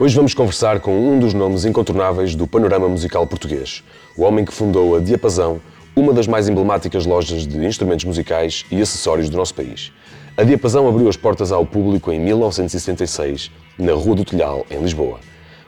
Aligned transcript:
Hoje 0.00 0.14
vamos 0.14 0.32
conversar 0.32 0.78
com 0.78 0.96
um 0.96 1.18
dos 1.18 1.34
nomes 1.34 1.64
incontornáveis 1.64 2.36
do 2.36 2.46
panorama 2.46 2.88
musical 2.88 3.26
português, 3.26 3.82
o 4.16 4.22
homem 4.22 4.44
que 4.44 4.52
fundou 4.52 4.94
a 4.94 5.00
Diapasão, 5.00 5.60
uma 5.96 6.12
das 6.12 6.28
mais 6.28 6.48
emblemáticas 6.48 7.04
lojas 7.04 7.44
de 7.44 7.66
instrumentos 7.66 8.04
musicais 8.04 8.64
e 8.70 8.80
acessórios 8.80 9.28
do 9.28 9.36
nosso 9.36 9.56
país. 9.56 9.90
A 10.36 10.44
Diapasão 10.44 10.86
abriu 10.86 11.08
as 11.08 11.16
portas 11.16 11.50
ao 11.50 11.66
público 11.66 12.12
em 12.12 12.20
1976, 12.20 13.50
na 13.76 13.92
Rua 13.92 14.14
do 14.14 14.24
Telhal, 14.24 14.64
em 14.70 14.80
Lisboa. 14.80 15.18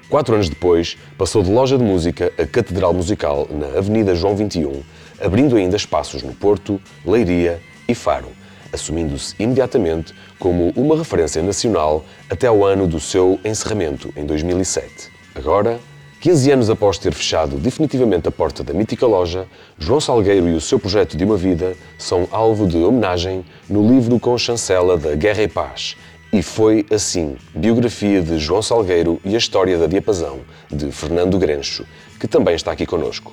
Quatro 0.09 0.37
anos 0.37 0.49
depois, 0.49 0.97
passou 1.19 1.43
de 1.43 1.51
loja 1.51 1.77
de 1.77 1.83
música 1.83 2.33
a 2.39 2.47
catedral 2.47 2.95
musical 2.95 3.49
na 3.51 3.79
Avenida 3.79 4.15
João 4.15 4.37
21, 4.37 4.81
abrindo 5.21 5.57
ainda 5.57 5.75
espaços 5.75 6.23
no 6.23 6.35
Porto, 6.35 6.81
Leiria 7.05 7.61
e 7.89 7.97
Faro, 7.97 8.29
assumindo-se 8.73 9.35
imediatamente 9.39 10.15
como 10.39 10.73
uma 10.77 10.97
referência 10.97 11.43
nacional 11.43 12.05
até 12.29 12.47
ao 12.47 12.65
ano 12.65 12.87
do 12.87 13.01
seu 13.01 13.39
encerramento, 13.45 14.13
em 14.17 14.25
2007. 14.25 15.11
Agora, 15.35 15.79
15 16.21 16.51
anos 16.51 16.69
após 16.69 16.99
ter 16.99 17.15
fechado 17.15 17.57
definitivamente 17.57 18.29
a 18.29 18.31
porta 18.31 18.63
da 18.63 18.75
mítica 18.75 19.07
loja, 19.07 19.47
João 19.79 20.01
Salgueiro 20.01 20.49
e 20.51 20.55
o 20.55 20.61
seu 20.61 20.79
projeto 20.79 21.17
de 21.17 21.25
uma 21.25 21.37
vida 21.37 21.75
são 21.97 22.29
alvo 22.31 22.67
de 22.67 22.77
homenagem 22.77 23.43
no 23.69 23.89
livro 23.89 24.21
com 24.21 24.37
chancela 24.37 24.99
da 24.99 25.15
Guerra 25.15 25.45
e 25.45 25.49
Paz. 25.49 25.97
E 26.31 26.43
foi 26.43 26.85
assim, 26.91 27.37
biografia 27.55 28.21
de 28.21 28.39
João 28.39 28.61
Salgueiro 28.61 29.19
e 29.25 29.35
a 29.35 29.39
história 29.39 29.79
da 29.79 29.87
diapasão, 29.87 30.41
de 30.71 30.93
Fernando 30.93 31.39
Grencho, 31.39 31.87
que 32.21 32.29
também 32.29 32.55
está 32.55 32.71
aqui 32.71 32.85
conosco. 32.85 33.33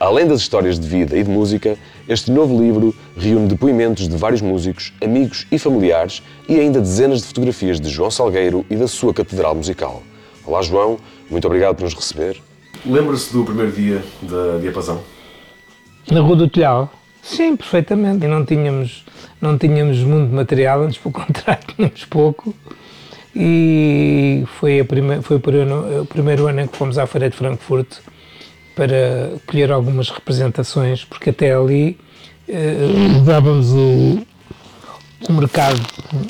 Além 0.00 0.28
das 0.28 0.40
histórias 0.40 0.78
de 0.78 0.86
vida 0.86 1.18
e 1.18 1.24
de 1.24 1.30
música, 1.30 1.76
este 2.08 2.30
novo 2.30 2.56
livro 2.56 2.94
reúne 3.16 3.48
depoimentos 3.48 4.08
de 4.08 4.16
vários 4.16 4.40
músicos, 4.40 4.92
amigos 5.02 5.44
e 5.50 5.58
familiares 5.58 6.22
e 6.48 6.54
ainda 6.56 6.80
dezenas 6.80 7.22
de 7.22 7.26
fotografias 7.26 7.80
de 7.80 7.88
João 7.88 8.08
Salgueiro 8.08 8.64
e 8.70 8.76
da 8.76 8.86
sua 8.86 9.12
catedral 9.12 9.56
musical. 9.56 10.04
Olá, 10.46 10.62
João, 10.62 10.98
muito 11.28 11.44
obrigado 11.46 11.74
por 11.74 11.82
nos 11.82 11.94
receber. 11.94 12.40
Lembra-se 12.86 13.32
do 13.32 13.44
primeiro 13.44 13.72
dia 13.72 14.04
da 14.22 14.58
Diapasão? 14.60 15.00
Na 16.08 16.20
Rua 16.20 16.36
do 16.36 16.48
Telhal? 16.48 16.92
Sim, 17.20 17.56
perfeitamente. 17.56 18.24
E 18.24 18.28
não 18.28 18.44
tínhamos, 18.44 19.04
não 19.40 19.58
tínhamos 19.58 19.98
muito 19.98 20.32
material, 20.32 20.82
antes 20.82 20.98
pelo 20.98 21.10
contrário, 21.12 21.64
tínhamos 21.74 22.04
pouco. 22.04 22.54
E 23.34 24.44
foi, 24.60 24.78
a 24.78 24.84
prime 24.84 25.22
foi 25.22 25.38
o, 25.38 25.40
primeiro, 25.40 26.02
o 26.02 26.06
primeiro 26.06 26.46
ano 26.46 26.60
em 26.60 26.68
que 26.68 26.76
fomos 26.76 26.98
à 26.98 27.06
Feira 27.06 27.28
de 27.28 27.36
Frankfurt 27.36 27.98
para 28.78 29.32
colher 29.44 29.72
algumas 29.72 30.08
representações, 30.08 31.04
porque 31.04 31.30
até 31.30 31.52
ali 31.52 31.98
eh, 32.48 32.76
usávamos 33.20 33.72
o, 33.72 34.24
o 35.28 35.32
mercado 35.32 35.80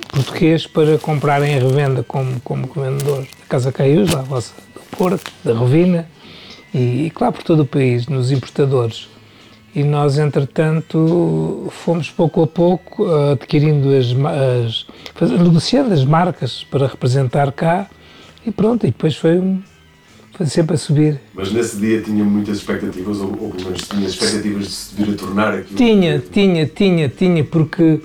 português 0.09 0.67
para 0.67 0.97
comprarem 0.97 1.57
a 1.57 1.61
revenda 1.61 2.03
como, 2.03 2.41
como 2.41 2.67
vendedores 2.75 3.29
da 3.39 3.47
Casa 3.47 3.71
Caius, 3.71 4.11
da 4.11 4.23
vossa 4.23 4.55
do 4.75 4.81
Porto, 4.97 5.31
da 5.45 5.53
Rovina 5.53 6.09
e, 6.73 7.05
e, 7.05 7.11
claro, 7.11 7.35
por 7.35 7.43
todo 7.43 7.65
o 7.65 7.67
país, 7.67 8.07
nos 8.07 8.33
importadores. 8.33 9.11
E 9.75 9.85
nós, 9.85 10.17
entretanto, 10.17 11.69
fomos 11.71 12.09
pouco 12.11 12.45
a 12.45 12.47
pouco 12.47 13.05
adquirindo 13.31 13.91
as, 13.95 14.87
as 15.21 15.31
negociando 15.39 15.93
as 15.93 16.03
marcas 16.03 16.65
para 16.65 16.87
representar 16.87 17.53
cá 17.53 17.91
e 18.47 18.51
pronto, 18.51 18.87
e 18.87 18.91
depois 18.91 19.15
foi 19.15 19.39
um, 19.39 19.61
foi 19.61 19.78
sempre 20.47 20.75
a 20.75 20.79
subir. 20.79 21.21
Mas 21.35 21.51
nesse 21.53 21.77
dia 21.77 22.01
tinha 22.01 22.25
muitas 22.25 22.59
expectativas, 22.59 23.19
ou, 23.21 23.31
ou 23.31 23.51
pelo 23.51 23.65
menos 23.65 23.83
tinha 23.89 24.07
expectativas 24.07 24.65
de 24.65 24.73
se 24.73 24.95
vir 24.95 25.15
a 25.15 25.17
tornar 25.17 25.55
aquilo? 25.55 25.77
Tinha, 25.77 26.19
tinha, 26.19 26.67
tinha, 26.67 27.09
tinha, 27.09 27.45
porque 27.45 27.83
uh, 27.83 28.01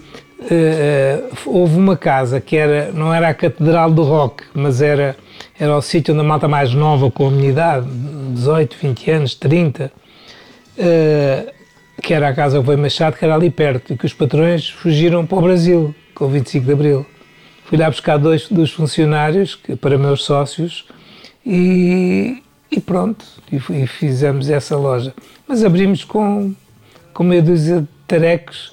houve 1.45 1.77
uma 1.77 1.95
casa 1.95 2.41
que 2.41 2.55
era, 2.55 2.91
não 2.91 3.13
era 3.13 3.29
a 3.29 3.33
Catedral 3.33 3.91
do 3.91 4.03
Rock, 4.03 4.43
mas 4.53 4.81
era, 4.81 5.15
era 5.59 5.75
o 5.75 5.81
sítio 5.81 6.13
onde 6.13 6.21
a 6.21 6.23
malta 6.23 6.47
mais 6.47 6.73
nova, 6.73 7.09
com 7.11 7.27
a 7.27 7.31
minha 7.31 7.49
idade, 7.49 7.87
18, 8.33 8.77
20 8.81 9.11
anos, 9.11 9.35
30, 9.35 9.91
uh, 10.77 11.53
que 12.01 12.13
era 12.13 12.29
a 12.29 12.33
Casa 12.33 12.59
Rui 12.59 12.75
Machado, 12.75 13.15
que 13.15 13.23
era 13.23 13.35
ali 13.35 13.49
perto, 13.49 13.93
e 13.93 13.97
que 13.97 14.05
os 14.05 14.13
patrões 14.13 14.69
fugiram 14.69 15.25
para 15.25 15.37
o 15.37 15.41
Brasil, 15.41 15.95
com 16.15 16.25
o 16.25 16.29
25 16.29 16.65
de 16.65 16.73
Abril. 16.73 17.05
Fui 17.65 17.77
lá 17.77 17.89
buscar 17.89 18.17
dois 18.17 18.47
dos 18.49 18.71
funcionários, 18.71 19.55
que, 19.55 19.75
para 19.75 19.97
meus 19.97 20.23
sócios, 20.23 20.85
e, 21.45 22.41
e 22.71 22.79
pronto, 22.79 23.25
e, 23.51 23.55
e, 23.55 23.87
fizemos 23.87 24.49
essa 24.49 24.77
loja. 24.77 25.13
Mas 25.47 25.63
abrimos 25.63 26.03
com, 26.03 26.53
com 27.13 27.23
meia 27.23 27.41
dúzia 27.41 27.81
de 27.81 27.87
tarecos 28.07 28.71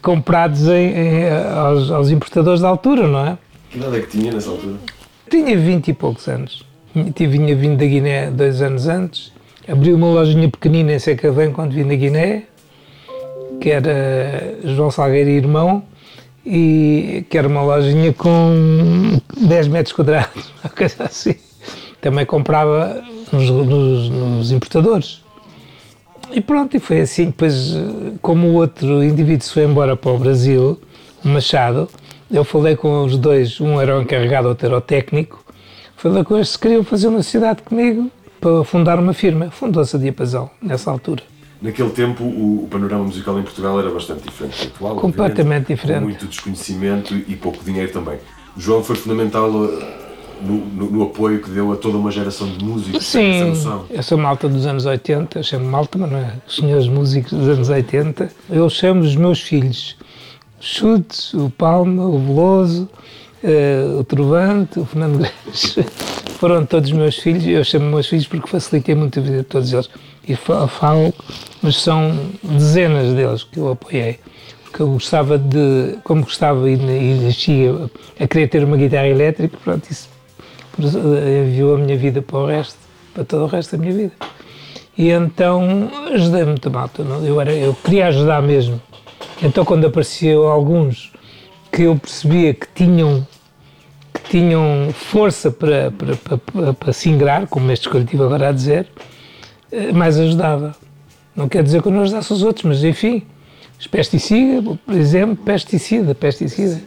comprados 0.00 0.68
em, 0.68 0.92
em, 0.92 1.28
aos, 1.28 1.90
aos, 1.90 2.10
importadores 2.10 2.60
da 2.60 2.68
altura, 2.68 3.08
não 3.08 3.26
é? 3.26 3.38
Que 3.70 3.78
idade 3.78 3.96
é 3.96 4.00
que 4.00 4.18
tinha 4.18 4.32
nessa 4.32 4.50
altura? 4.50 4.76
Tinha 5.28 5.56
vinte 5.56 5.88
e 5.88 5.92
poucos 5.92 6.28
anos. 6.28 6.64
Tinha 7.14 7.28
vindo 7.28 7.76
da 7.76 7.84
Guiné 7.84 8.30
dois 8.30 8.62
anos 8.62 8.86
antes. 8.86 9.32
Abri 9.68 9.92
uma 9.92 10.08
lojinha 10.08 10.48
pequenina 10.48 10.92
em 10.92 10.98
Secavém 10.98 11.52
quando 11.52 11.72
vim 11.72 11.86
da 11.86 11.94
Guiné, 11.94 12.44
que 13.60 13.70
era 13.70 14.58
João 14.64 14.90
Salgueiro 14.90 15.30
e 15.30 15.36
Irmão, 15.36 15.84
e 16.44 17.24
que 17.28 17.38
era 17.38 17.46
uma 17.46 17.62
lojinha 17.62 18.12
com 18.12 19.20
10 19.36 19.68
metros 19.68 19.92
quadrados, 19.92 20.52
uma 20.64 20.70
coisa 20.70 21.04
assim 21.04 21.36
também 22.00 22.24
comprava 22.24 23.02
nos, 23.32 23.50
nos, 23.50 24.08
nos, 24.08 24.52
importadores. 24.52 25.22
E 26.32 26.40
pronto, 26.40 26.76
e 26.76 26.80
foi 26.80 27.00
assim. 27.00 27.26
Depois, 27.26 27.74
como 28.22 28.48
o 28.48 28.54
outro 28.54 29.02
indivíduo 29.02 29.46
se 29.46 29.52
foi 29.52 29.64
embora 29.64 29.96
para 29.96 30.10
o 30.12 30.18
Brasil, 30.18 30.80
o 31.24 31.28
Machado, 31.28 31.88
eu 32.30 32.44
falei 32.44 32.76
com 32.76 33.04
os 33.04 33.16
dois, 33.16 33.60
um 33.60 33.80
era 33.80 33.98
o 33.98 34.02
encarregado, 34.02 34.48
outro 34.48 34.66
era 34.66 34.76
o 34.76 34.80
técnico, 34.80 35.44
falei 35.96 36.24
com 36.24 36.36
eles 36.36 36.50
se 36.50 36.58
queriam 36.58 36.84
fazer 36.84 37.08
uma 37.08 37.22
sociedade 37.22 37.62
comigo 37.62 38.10
para 38.40 38.64
fundar 38.64 38.98
uma 38.98 39.12
firma. 39.12 39.50
Fundou-se 39.50 39.94
a 39.94 39.98
Diapasão, 39.98 40.50
nessa 40.62 40.90
altura. 40.90 41.22
Naquele 41.60 41.90
tempo, 41.90 42.24
o, 42.24 42.64
o, 42.64 42.68
panorama 42.68 43.04
musical 43.04 43.38
em 43.38 43.42
Portugal 43.42 43.78
era 43.78 43.90
bastante 43.90 44.22
diferente 44.22 44.66
do 44.66 44.68
atual. 44.68 44.96
Completamente 44.96 45.66
diferente. 45.66 45.98
Com 45.98 46.04
muito 46.06 46.26
desconhecimento 46.26 47.14
e 47.14 47.36
pouco 47.36 47.62
dinheiro 47.62 47.92
também. 47.92 48.18
O 48.56 48.60
João 48.60 48.82
foi 48.82 48.96
fundamental 48.96 49.50
no, 50.42 50.58
no, 50.66 50.90
no, 50.90 51.02
apoio 51.04 51.40
que 51.40 51.50
deu 51.50 51.72
a 51.72 51.76
toda 51.76 51.96
uma 51.96 52.10
geração 52.10 52.48
de 52.48 52.64
músicos. 52.64 53.06
Sim, 53.06 53.52
eu 53.90 54.02
sou 54.02 54.18
malta 54.18 54.48
dos 54.48 54.66
anos 54.66 54.86
80, 54.86 55.38
eu 55.38 55.42
chamo 55.42 55.64
malta, 55.66 55.98
mas 55.98 56.10
não 56.10 56.18
é? 56.18 56.34
Os 56.46 56.56
senhores 56.56 56.88
músicos 56.88 57.32
dos 57.32 57.48
anos 57.48 57.68
80, 57.68 58.30
eu 58.50 58.68
chamo 58.68 59.02
os 59.02 59.16
meus 59.16 59.40
filhos. 59.40 59.96
Chutes, 60.60 61.32
o 61.34 61.50
Palma, 61.50 62.04
o 62.04 62.18
Veloso, 62.18 62.88
uh, 63.42 63.98
o 63.98 64.04
Trovante, 64.04 64.78
o 64.78 64.84
Fernando 64.84 65.18
Grandes, 65.18 65.76
foram 66.38 66.66
todos 66.66 66.92
meus 66.92 67.16
filhos, 67.16 67.46
eu 67.46 67.64
chamo 67.64 67.86
meus 67.86 68.06
filhos 68.06 68.26
porque 68.26 68.48
facilitei 68.48 68.94
muito 68.94 69.18
a 69.18 69.22
vida 69.22 69.38
de 69.38 69.44
todos 69.44 69.72
eles. 69.72 69.90
E 70.28 70.36
falo, 70.36 71.14
mas 71.62 71.76
são 71.76 72.16
dezenas 72.42 73.14
deles 73.14 73.42
que 73.42 73.58
eu 73.58 73.70
apoiei 73.70 74.18
que 74.72 74.80
eu 74.80 74.92
gostava 74.92 75.36
de, 75.36 75.98
como 76.04 76.22
gostava 76.22 76.70
e, 76.70 76.74
e 76.76 77.68
a 78.22 78.28
querer 78.28 78.48
ter 78.48 78.62
uma 78.62 78.76
guitarra 78.76 79.08
elétrica, 79.08 79.56
pronto, 79.64 79.90
isso 79.90 80.08
enviou 80.88 81.74
a 81.74 81.78
minha 81.78 81.96
vida 81.96 82.22
para 82.22 82.38
o 82.38 82.46
resto, 82.46 82.78
para 83.14 83.24
todo 83.24 83.42
o 83.42 83.46
resto 83.46 83.76
da 83.76 83.78
minha 83.82 83.92
vida. 83.92 84.12
E 84.96 85.08
então 85.10 85.90
ajudei 86.12 86.44
muito 86.44 86.70
malta, 86.70 87.02
não? 87.02 87.24
Eu, 87.24 87.40
era, 87.40 87.52
eu 87.52 87.74
queria 87.74 88.08
ajudar 88.08 88.42
mesmo. 88.42 88.80
Então 89.42 89.64
quando 89.64 89.86
apareciam 89.86 90.44
alguns 90.44 91.12
que 91.72 91.82
eu 91.82 91.96
percebia 91.96 92.52
que 92.54 92.66
tinham 92.74 93.26
que 94.12 94.22
tinham 94.28 94.88
força 94.92 95.50
para, 95.50 95.90
para, 95.92 96.16
para, 96.16 96.72
para 96.74 96.92
se 96.92 97.08
ingrar, 97.08 97.46
como 97.46 97.70
este 97.70 97.88
coletivo 97.88 98.24
agora 98.24 98.48
a 98.48 98.52
dizer, 98.52 98.88
eh, 99.70 99.92
mais 99.92 100.18
ajudava. 100.18 100.74
Não 101.34 101.48
quer 101.48 101.62
dizer 101.62 101.80
que 101.80 101.88
eu 101.88 101.92
não 101.92 102.02
ajudasse 102.02 102.32
os 102.32 102.42
outros, 102.42 102.64
mas 102.64 102.82
enfim, 102.82 103.22
os 103.78 103.86
pesticidas, 103.86 104.76
por 104.84 104.94
exemplo, 104.94 105.36
pesticida, 105.36 106.14
pesticida. 106.14 106.80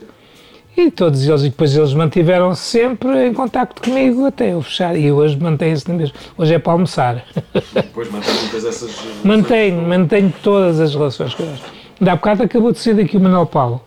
E 0.76 0.90
todos 0.90 1.24
eles, 1.28 1.42
e 1.42 1.50
depois 1.50 1.76
eles 1.76 1.94
mantiveram-se 1.94 2.62
sempre 2.62 3.28
em 3.28 3.34
contacto 3.34 3.82
comigo 3.82 4.26
até 4.26 4.54
eu 4.54 4.62
fechar. 4.62 4.98
E 4.98 5.12
hoje 5.12 5.38
mantenho-se 5.38 5.88
na 5.88 5.94
mesma. 5.94 6.16
Hoje 6.36 6.56
é 6.56 6.60
para 6.60 6.72
almoçar. 6.74 7.26
Depois 7.74 8.12
mantém 8.12 8.34
muitas 8.34 8.66
essas. 8.66 8.92
Mantenho, 9.24 9.82
mantenho 9.84 10.34
todas 10.42 10.80
as 10.80 10.96
relações 10.96 11.36
com 11.36 11.44
eles. 11.44 11.62
Ainda 12.00 12.12
há 12.12 12.16
bocado 12.16 12.44
acabou 12.44 12.72
de 12.72 12.80
sair 12.80 12.96
daqui 12.96 13.18
o 13.18 13.20
Manuel 13.20 13.46
Paulo, 13.46 13.82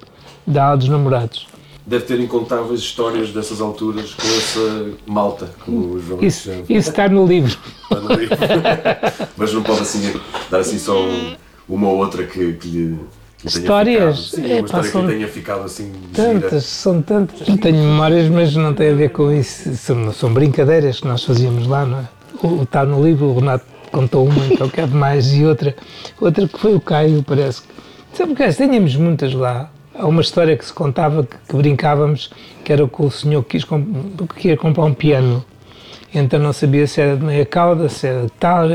da 0.46 0.64
Aula 0.64 0.76
dos 0.76 0.88
Namorados. 0.88 1.48
Deve 1.84 2.04
ter 2.04 2.20
incontáveis 2.20 2.80
histórias 2.80 3.30
dessas 3.30 3.60
alturas 3.60 4.14
com 4.14 4.26
essa 4.26 4.90
malta, 5.06 5.50
como 5.64 5.94
o 5.94 6.00
João 6.00 6.22
Isso, 6.22 6.50
isso 6.68 6.90
está 6.90 7.08
no 7.08 7.26
livro. 7.26 7.56
Está 7.82 8.00
no 8.00 8.12
livro. 8.14 8.36
Mas 9.36 9.52
não 9.52 9.62
pode 9.62 9.82
assim 9.82 10.20
dar 10.50 10.60
assim 10.60 10.78
só 10.78 10.96
uma 11.68 11.88
ou 11.88 11.98
outra 11.98 12.24
que, 12.24 12.54
que 12.54 12.68
lhe 12.68 12.98
histórias. 13.46 14.30
Sim, 14.30 14.52
é, 14.52 14.60
uma 14.60 14.80
história 14.80 15.08
que 15.08 15.14
tenha 15.14 15.28
ficado 15.28 15.62
assim. 15.64 15.92
Tantas, 16.12 16.50
gira. 16.50 16.60
são 16.60 17.02
tantas. 17.02 17.46
Não 17.46 17.56
tenho 17.56 17.78
memórias, 17.78 18.28
mas 18.28 18.54
não 18.56 18.74
tem 18.74 18.90
a 18.90 18.94
ver 18.94 19.10
com 19.10 19.32
isso. 19.32 19.74
São, 19.76 20.12
são 20.12 20.32
brincadeiras 20.32 21.00
que 21.00 21.06
nós 21.06 21.24
fazíamos 21.24 21.66
lá, 21.66 21.84
não 21.84 22.00
é? 22.00 22.04
O, 22.42 22.62
está 22.62 22.84
no 22.84 23.02
livro, 23.02 23.26
o 23.26 23.34
Renato 23.38 23.64
contou 23.90 24.26
uma, 24.26 24.46
então 24.46 24.68
que 24.68 24.80
é 24.80 24.86
demais, 24.86 25.32
e 25.32 25.44
outra, 25.44 25.74
outra 26.20 26.46
que 26.46 26.58
foi 26.58 26.74
o 26.74 26.80
Caio, 26.80 27.22
parece 27.22 27.62
que. 27.62 27.68
Sabe 28.12 28.34
que 28.34 28.48
tínhamos 28.52 28.96
muitas 28.96 29.32
lá. 29.32 29.70
Há 29.94 30.06
uma 30.06 30.20
história 30.20 30.56
que 30.56 30.64
se 30.64 30.72
contava 30.72 31.24
que, 31.24 31.36
que 31.48 31.56
brincávamos, 31.56 32.30
que 32.64 32.72
era 32.72 32.86
com 32.86 33.06
o 33.06 33.10
senhor 33.10 33.42
que 33.44 33.58
quis 33.58 33.66
que 34.36 34.48
ia 34.48 34.56
comprar 34.56 34.84
um 34.84 34.92
piano 34.92 35.42
Então 36.12 36.38
não 36.38 36.52
sabia 36.52 36.86
se 36.86 37.00
era 37.00 37.16
de 37.16 37.24
meia 37.24 37.46
cauda, 37.46 37.88
se 37.88 38.06
era 38.06 38.22
de 38.22 38.32
tal, 38.32 38.68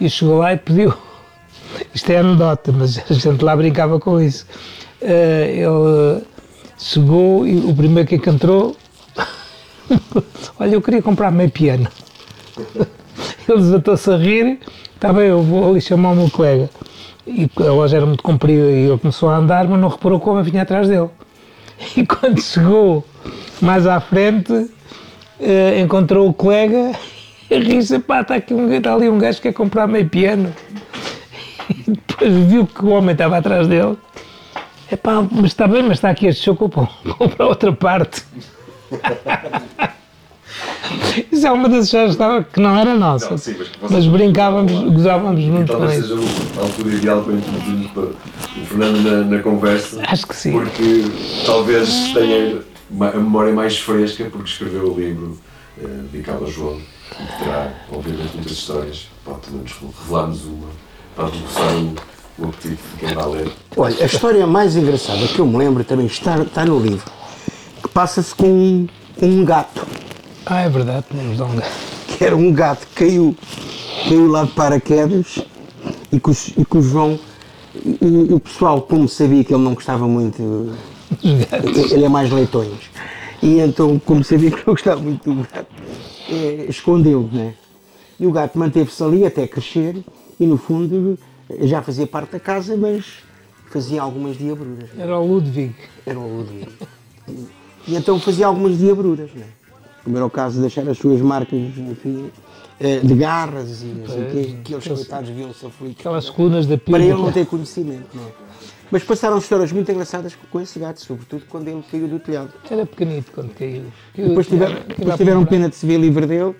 e 0.00 0.10
chegou 0.10 0.38
lá 0.38 0.52
e 0.52 0.56
pediu. 0.58 0.94
Isto 1.94 2.10
é 2.10 2.18
anedota, 2.18 2.72
mas 2.72 2.98
a 3.10 3.14
gente 3.14 3.44
lá 3.44 3.56
brincava 3.56 3.98
com 3.98 4.20
isso. 4.20 4.46
Eh, 5.00 5.62
ele 5.62 6.22
chegou 6.78 7.46
e 7.46 7.56
o 7.56 7.74
primeiro 7.74 8.08
que 8.08 8.16
encontrou, 8.16 8.76
olha, 10.58 10.74
eu 10.74 10.82
queria 10.82 11.02
comprar 11.02 11.30
meio 11.30 11.50
piano. 11.50 11.88
Ele 13.48 13.58
desatou-se 13.58 14.10
a 14.10 14.16
rir, 14.16 14.58
está 14.94 15.12
bem, 15.12 15.28
eu 15.28 15.42
vou 15.42 15.70
ali 15.70 15.80
chamar 15.80 16.10
o 16.10 16.16
meu 16.16 16.30
colega. 16.30 16.68
E 17.26 17.48
a 17.58 17.72
loja 17.72 17.96
era 17.96 18.06
muito 18.06 18.22
comprida 18.22 18.70
e 18.70 18.86
ele 18.86 18.98
começou 18.98 19.28
a 19.28 19.36
andar, 19.36 19.66
mas 19.66 19.80
não 19.80 19.88
reparou 19.88 20.20
como 20.20 20.38
eu 20.38 20.44
vinha 20.44 20.62
atrás 20.62 20.88
dele. 20.88 21.08
E 21.96 22.06
quando 22.06 22.40
chegou 22.40 23.04
mais 23.60 23.86
à 23.86 24.00
frente, 24.00 24.70
eh, 25.38 25.80
encontrou 25.80 26.28
o 26.28 26.32
colega 26.32 26.92
e 27.50 27.60
disse: 27.60 27.98
pá, 27.98 28.22
está, 28.22 28.36
aqui 28.36 28.54
um, 28.54 28.72
está 28.72 28.94
ali 28.94 29.08
um 29.08 29.18
gajo 29.18 29.38
que 29.38 29.48
quer 29.48 29.52
comprar 29.52 29.86
meio 29.86 30.08
piano. 30.08 30.52
E 31.70 31.90
depois 31.90 32.32
viu 32.48 32.66
que 32.66 32.84
o 32.84 32.88
homem 32.88 33.12
estava 33.12 33.38
atrás 33.38 33.66
dele. 33.66 33.96
Epá, 34.90 35.26
mas 35.30 35.46
está 35.46 35.66
bem, 35.66 35.82
mas 35.82 35.98
está 35.98 36.10
aqui 36.10 36.26
este 36.26 36.44
show, 36.44 36.54
compra 36.54 36.88
compra 37.18 37.46
outra 37.46 37.72
parte. 37.72 38.24
Isso 41.32 41.46
é 41.46 41.50
uma 41.50 41.68
das 41.68 41.86
histórias 41.86 42.16
que 42.52 42.60
não 42.60 42.76
era 42.76 42.94
nossa. 42.94 43.30
Não, 43.30 43.38
sim, 43.38 43.56
mas 43.58 43.68
que 43.68 43.78
mas 43.90 44.06
brincávamos, 44.06 44.72
gozávamos 44.92 45.44
muito 45.44 45.72
com 45.72 45.78
talvez 45.78 46.06
seja 46.06 46.20
a 46.56 46.60
altura 46.62 46.94
ideal 46.94 47.22
para 47.22 47.34
introduzirmos 47.34 47.90
para 47.90 48.02
o 48.02 48.66
Fernando 48.66 49.02
na, 49.02 49.36
na 49.36 49.42
conversa. 49.42 50.02
Acho 50.06 50.26
que 50.26 50.36
sim. 50.36 50.52
Porque 50.52 51.04
talvez 51.44 52.12
tenha 52.12 52.60
a 53.00 53.18
memória 53.18 53.52
mais 53.52 53.78
fresca, 53.78 54.24
porque 54.30 54.48
escreveu 54.48 54.92
o 54.92 54.98
livro 54.98 55.38
eh, 55.82 55.86
dedicado 56.10 56.44
ao 56.44 56.50
João. 56.50 56.80
E 57.12 57.44
terá, 57.44 57.72
obviamente, 57.90 58.34
muitas 58.34 58.52
histórias. 58.52 59.08
Pode 59.24 59.40
também 59.40 59.62
nos 59.62 59.72
revelarmos 59.72 60.44
uma, 60.44 60.68
para 61.16 61.26
o, 61.26 61.94
o 62.38 62.48
apetite 62.50 62.82
de 62.92 62.98
quem 63.00 63.14
vai 63.14 63.26
ler. 63.28 63.52
Olha, 63.76 64.02
a 64.02 64.06
história 64.06 64.46
mais 64.46 64.76
engraçada 64.76 65.26
que 65.26 65.38
eu 65.38 65.46
me 65.46 65.56
lembro 65.56 65.82
também 65.82 66.06
está, 66.06 66.38
está 66.42 66.64
no 66.64 66.78
livro, 66.78 67.10
que 67.82 67.88
passa-se 67.88 68.34
com 68.34 68.46
um, 68.46 68.86
com 69.18 69.26
um 69.26 69.44
gato, 69.44 69.86
Ah, 70.44 70.60
é 70.60 70.68
verdade, 70.68 71.06
tínhamos 71.10 71.40
um 71.40 71.56
gato. 71.56 71.70
que 72.06 72.24
era 72.24 72.36
um 72.36 72.52
gato 72.52 72.86
que 72.88 72.94
caiu, 73.06 73.34
caiu 74.04 74.28
lá 74.30 74.44
de 74.44 74.50
paraquedas 74.52 75.38
e 76.12 76.20
que, 76.20 76.30
os- 76.30 76.48
e 76.48 76.64
que 76.64 76.76
o 76.78 76.82
João, 76.82 77.18
e, 77.84 77.98
e 78.30 78.34
o 78.34 78.38
pessoal, 78.40 78.82
como 78.82 79.08
sabia 79.08 79.42
que 79.42 79.52
ele 79.54 79.62
não 79.62 79.74
gostava 79.74 80.06
muito, 80.06 80.72
ele 81.22 82.04
é 82.04 82.08
mais 82.08 82.30
leitões, 82.30 82.90
e 83.42 83.58
então, 83.60 83.98
como 84.04 84.22
sabia 84.22 84.50
que 84.50 84.58
não 84.66 84.74
gostava 84.74 85.00
muito 85.00 85.32
do 85.32 85.42
gato, 85.42 85.66
eh, 86.30 86.66
escondeu, 86.68 87.28
né? 87.32 87.54
E 88.18 88.26
o 88.26 88.32
gato 88.32 88.58
manteve-se 88.58 89.02
ali 89.02 89.26
até 89.26 89.46
crescer 89.46 89.96
e, 90.38 90.46
no 90.46 90.56
fundo, 90.56 91.18
já 91.60 91.82
fazia 91.82 92.06
parte 92.06 92.32
da 92.32 92.40
casa, 92.40 92.76
mas 92.76 93.04
fazia 93.70 94.02
algumas 94.02 94.36
diabruras. 94.38 94.90
né? 94.94 95.04
Era 95.04 95.18
o 95.18 95.26
Ludwig. 95.26 95.74
Era 96.04 96.18
o 96.18 96.38
Ludwig. 96.38 96.68
E 97.88 97.94
então 97.96 98.18
fazia 98.18 98.46
algumas 98.46 98.78
diabruras, 98.78 99.30
né? 99.34 99.46
Como 100.04 100.16
era 100.16 100.26
o 100.26 100.30
caso 100.30 100.56
de 100.56 100.60
deixar 100.62 100.88
as 100.88 100.98
suas 100.98 101.20
marcas, 101.20 101.58
enfim, 101.58 102.30
eh, 102.78 103.00
de 103.00 103.14
garras 103.14 103.82
e 103.82 103.86
não 103.86 104.06
sei 104.06 104.22
o 104.22 104.30
quê, 104.30 104.56
que 104.62 104.72
eles 104.74 104.86
coitados 104.86 105.30
viam-se 105.30 105.66
aflitos. 105.66 105.98
Aquelas 106.00 106.30
colunas 106.30 106.66
da 106.66 106.78
Para 106.78 106.98
ele 107.00 107.10
não 107.12 107.22
pilha. 107.22 107.32
ter 107.32 107.46
conhecimento, 107.46 108.06
não 108.14 108.22
é? 108.24 108.28
Mas 108.88 109.02
passaram 109.02 109.36
histórias 109.38 109.72
muito 109.72 109.90
engraçadas 109.90 110.36
com 110.50 110.60
esse 110.60 110.78
gato, 110.78 111.00
sobretudo 111.00 111.42
quando 111.48 111.66
ele 111.66 111.82
caiu 111.90 112.06
do 112.06 112.20
telhado. 112.20 112.52
Era 112.70 112.86
pequenito 112.86 113.32
quando 113.34 113.52
caiu. 113.52 113.82
Caiu- 114.14 114.28
Depois 114.28 114.46
tiveram, 114.46 114.76
depois 114.96 115.16
tiveram 115.16 115.44
pena 115.44 115.68
de 115.68 115.74
se 115.74 115.84
ver 115.86 115.98
livre 115.98 116.24
dele 116.24 116.54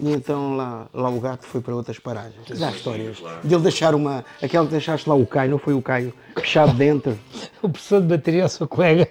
e 0.00 0.10
então 0.12 0.56
lá, 0.56 0.86
lá 0.92 1.08
o 1.10 1.20
gato 1.20 1.44
foi 1.46 1.60
para 1.60 1.74
outras 1.74 1.98
paragens. 1.98 2.34
Mas 2.48 2.62
há 2.62 2.70
histórias. 2.70 3.18
De 3.44 3.54
ele 3.54 3.62
deixar 3.62 3.94
uma. 3.94 4.24
Aquela 4.42 4.64
que 4.66 4.72
deixaste 4.72 5.08
lá 5.08 5.14
o 5.14 5.26
Caio, 5.26 5.50
não 5.52 5.58
foi 5.58 5.74
o 5.74 5.82
Caio, 5.82 6.12
fechado 6.36 6.72
dentro. 6.74 7.18
O 7.62 7.68
professor 7.68 8.00
de 8.00 8.08
bateria, 8.08 8.44
o 8.44 8.48
seu 8.48 8.66
colega, 8.66 9.08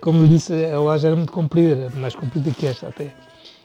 como 0.00 0.22
lhe 0.22 0.28
disse, 0.30 0.52
a 0.66 0.78
loja 0.80 1.06
era 1.08 1.16
muito 1.16 1.32
comprida, 1.32 1.84
era 1.86 1.96
mais 1.96 2.14
comprida 2.14 2.50
que 2.50 2.66
esta 2.66 2.88
até. 2.88 3.12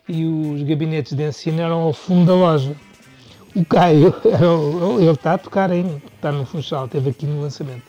E 0.07 0.23
os 0.25 0.61
gabinetes 0.63 1.13
de 1.13 1.23
ensino 1.27 1.59
eram 1.61 1.79
ao 1.81 1.93
fundo 1.93 2.27
da 2.27 2.35
loja. 2.35 2.75
O 3.55 3.65
Caio, 3.65 4.13
o- 4.23 4.99
ele 4.99 5.09
está 5.11 5.33
a 5.33 5.37
tocar 5.37 5.71
ainda, 5.71 5.99
está 6.15 6.31
no 6.31 6.45
Funchal, 6.45 6.85
esteve 6.85 7.09
aqui 7.09 7.25
no 7.25 7.41
lançamento. 7.41 7.83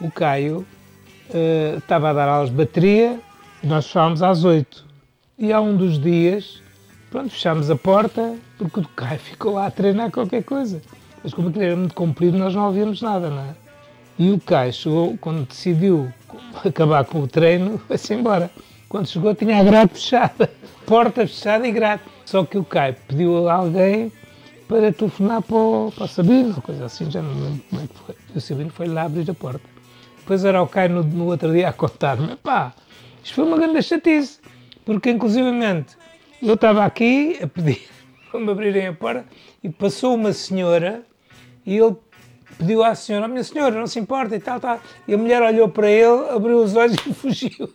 O 0.00 0.10
Caio 0.10 0.64
eh, 1.32 1.74
estava 1.76 2.08
a 2.10 2.12
dar 2.14 2.28
aulas 2.28 2.48
de 2.50 2.56
bateria 2.56 3.20
e 3.62 3.66
nós 3.66 3.86
fechávamos 3.86 4.22
às 4.22 4.42
8. 4.44 4.86
E 5.38 5.52
há 5.52 5.60
um 5.60 5.76
dos 5.76 6.00
dias, 6.00 6.61
pronto, 7.12 7.30
fechámos 7.30 7.70
a 7.70 7.76
porta 7.76 8.34
porque 8.56 8.80
o 8.80 8.88
Caio 8.96 9.20
ficou 9.20 9.52
lá 9.52 9.66
a 9.66 9.70
treinar 9.70 10.10
qualquer 10.10 10.42
coisa. 10.42 10.80
Mas 11.22 11.34
como 11.34 11.50
aquilo 11.50 11.64
era 11.64 11.76
muito 11.76 11.94
comprido, 11.94 12.38
nós 12.38 12.54
não 12.54 12.66
ouvíamos 12.66 13.02
nada, 13.02 13.28
não 13.28 13.42
é? 13.42 13.54
E 14.18 14.30
o 14.30 14.40
Caio 14.40 14.72
chegou, 14.72 15.16
quando 15.18 15.46
decidiu 15.46 16.10
acabar 16.64 17.04
com 17.04 17.20
o 17.20 17.28
treino, 17.28 17.78
foi-se 17.86 18.14
embora. 18.14 18.50
Quando 18.88 19.06
chegou 19.06 19.34
tinha 19.34 19.60
a 19.60 19.62
grade 19.62 19.92
fechada, 19.92 20.50
porta 20.86 21.26
fechada 21.26 21.68
e 21.68 21.70
grade. 21.70 22.02
Só 22.24 22.44
que 22.44 22.56
o 22.56 22.64
Caio 22.64 22.96
pediu 23.06 23.46
a 23.46 23.54
alguém 23.54 24.10
para 24.66 24.90
telefonar 24.90 25.42
para 25.42 25.56
o, 25.56 25.92
para 25.94 26.04
o 26.04 26.08
Sabino, 26.08 26.62
coisa 26.62 26.86
assim, 26.86 27.10
já 27.10 27.20
não 27.20 27.34
lembro 27.34 27.62
como 27.68 27.82
é 27.82 27.86
que 27.86 27.94
foi. 28.06 28.14
E 28.34 28.38
o 28.38 28.40
Sabino 28.40 28.70
foi 28.70 28.88
lá 28.88 29.02
abrir 29.02 29.30
a 29.30 29.34
porta. 29.34 29.60
Depois 30.18 30.44
era 30.44 30.62
o 30.62 30.66
Caio 30.66 30.90
no, 30.90 31.02
no 31.02 31.26
outro 31.26 31.52
dia 31.52 31.68
a 31.68 31.72
contar-me, 31.74 32.36
pá, 32.36 32.72
isto 33.22 33.34
foi 33.34 33.44
uma 33.44 33.58
grande 33.58 33.82
chatice, 33.82 34.40
porque 34.84 35.10
inclusivamente 35.10 35.96
eu 36.48 36.54
estava 36.54 36.84
aqui 36.84 37.38
a 37.40 37.46
pedir 37.46 37.82
para 38.30 38.40
me 38.40 38.50
abrirem 38.50 38.88
a 38.88 38.92
porta 38.92 39.24
e 39.62 39.68
passou 39.68 40.14
uma 40.14 40.32
senhora 40.32 41.04
e 41.64 41.76
ele 41.76 41.96
pediu 42.58 42.82
à 42.82 42.94
senhora, 42.94 43.28
minha 43.28 43.44
senhora, 43.44 43.78
não 43.78 43.86
se 43.86 43.98
importa 43.98 44.34
e 44.34 44.40
tal, 44.40 44.58
tal. 44.60 44.80
E 45.06 45.14
a 45.14 45.18
mulher 45.18 45.40
olhou 45.42 45.68
para 45.68 45.90
ele, 45.90 46.28
abriu 46.30 46.62
os 46.62 46.74
olhos 46.74 46.96
e 47.06 47.14
fugiu. 47.14 47.72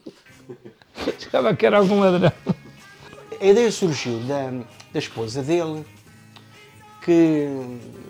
Achava 1.08 1.56
que 1.56 1.66
era 1.66 1.78
algum 1.78 2.00
ladrão. 2.00 2.32
A 3.40 3.46
ideia 3.46 3.72
surgiu 3.72 4.20
da, 4.22 4.52
da 4.92 5.00
esposa 5.00 5.42
dele, 5.42 5.86
que 7.04 7.48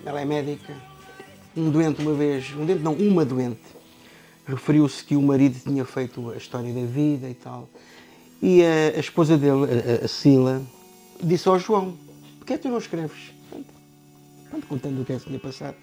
ela 0.06 0.22
é 0.22 0.26
médica. 0.26 0.74
Um 1.56 1.70
doente, 1.70 2.02
uma 2.02 2.14
vez, 2.14 2.52
um 2.56 2.66
doente 2.66 2.82
não, 2.82 2.94
uma 2.94 3.26
doente, 3.26 3.62
referiu-se 4.48 5.04
que 5.04 5.16
o 5.16 5.22
marido 5.22 5.60
tinha 5.60 5.84
feito 5.84 6.32
a 6.32 6.38
história 6.38 6.72
da 6.72 6.86
vida 6.86 7.30
e 7.30 7.34
tal. 7.34 7.68
E 8.42 8.62
a, 8.64 8.98
a 8.98 9.00
esposa 9.00 9.38
dele, 9.38 9.66
a, 10.02 10.06
a- 10.06 10.08
Sila, 10.08 10.62
disse 11.22 11.48
ao 11.48 11.58
João: 11.60 11.94
Porquê 12.38 12.54
é 12.54 12.58
que 12.58 12.64
tu 12.64 12.70
não 12.70 12.78
escreves? 12.78 13.34
Pronto, 14.50 14.68
contando 14.68 15.02
o 15.02 15.06
que 15.06 15.14
é 15.14 15.18
que 15.18 15.26
tinha 15.26 15.40
passado. 15.40 15.76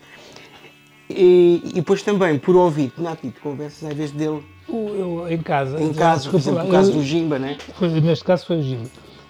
E, 1.11 1.61
e 1.67 1.73
depois 1.75 2.03
também, 2.03 2.39
por 2.39 2.57
ouvir, 2.57 2.91
tinha 2.97 3.15
tido 3.17 3.39
conversas 3.41 3.91
às 3.91 3.95
vezes 3.97 4.13
dele 4.15 4.43
Eu, 4.69 5.27
em 5.29 5.39
casa. 5.43 5.81
em 5.83 5.93
casa, 5.93 6.31
por 6.31 6.41
exemplo, 6.41 6.61
lá, 6.61 6.65
o 6.65 6.71
caso 6.71 6.93
do 6.93 7.03
Jimba, 7.03 7.39
né? 7.39 7.59
Foi- 7.75 8.01
neste 8.01 8.25
caso 8.25 8.47
foi 8.47 8.59
o 8.61 8.63
Gil. 8.63 8.81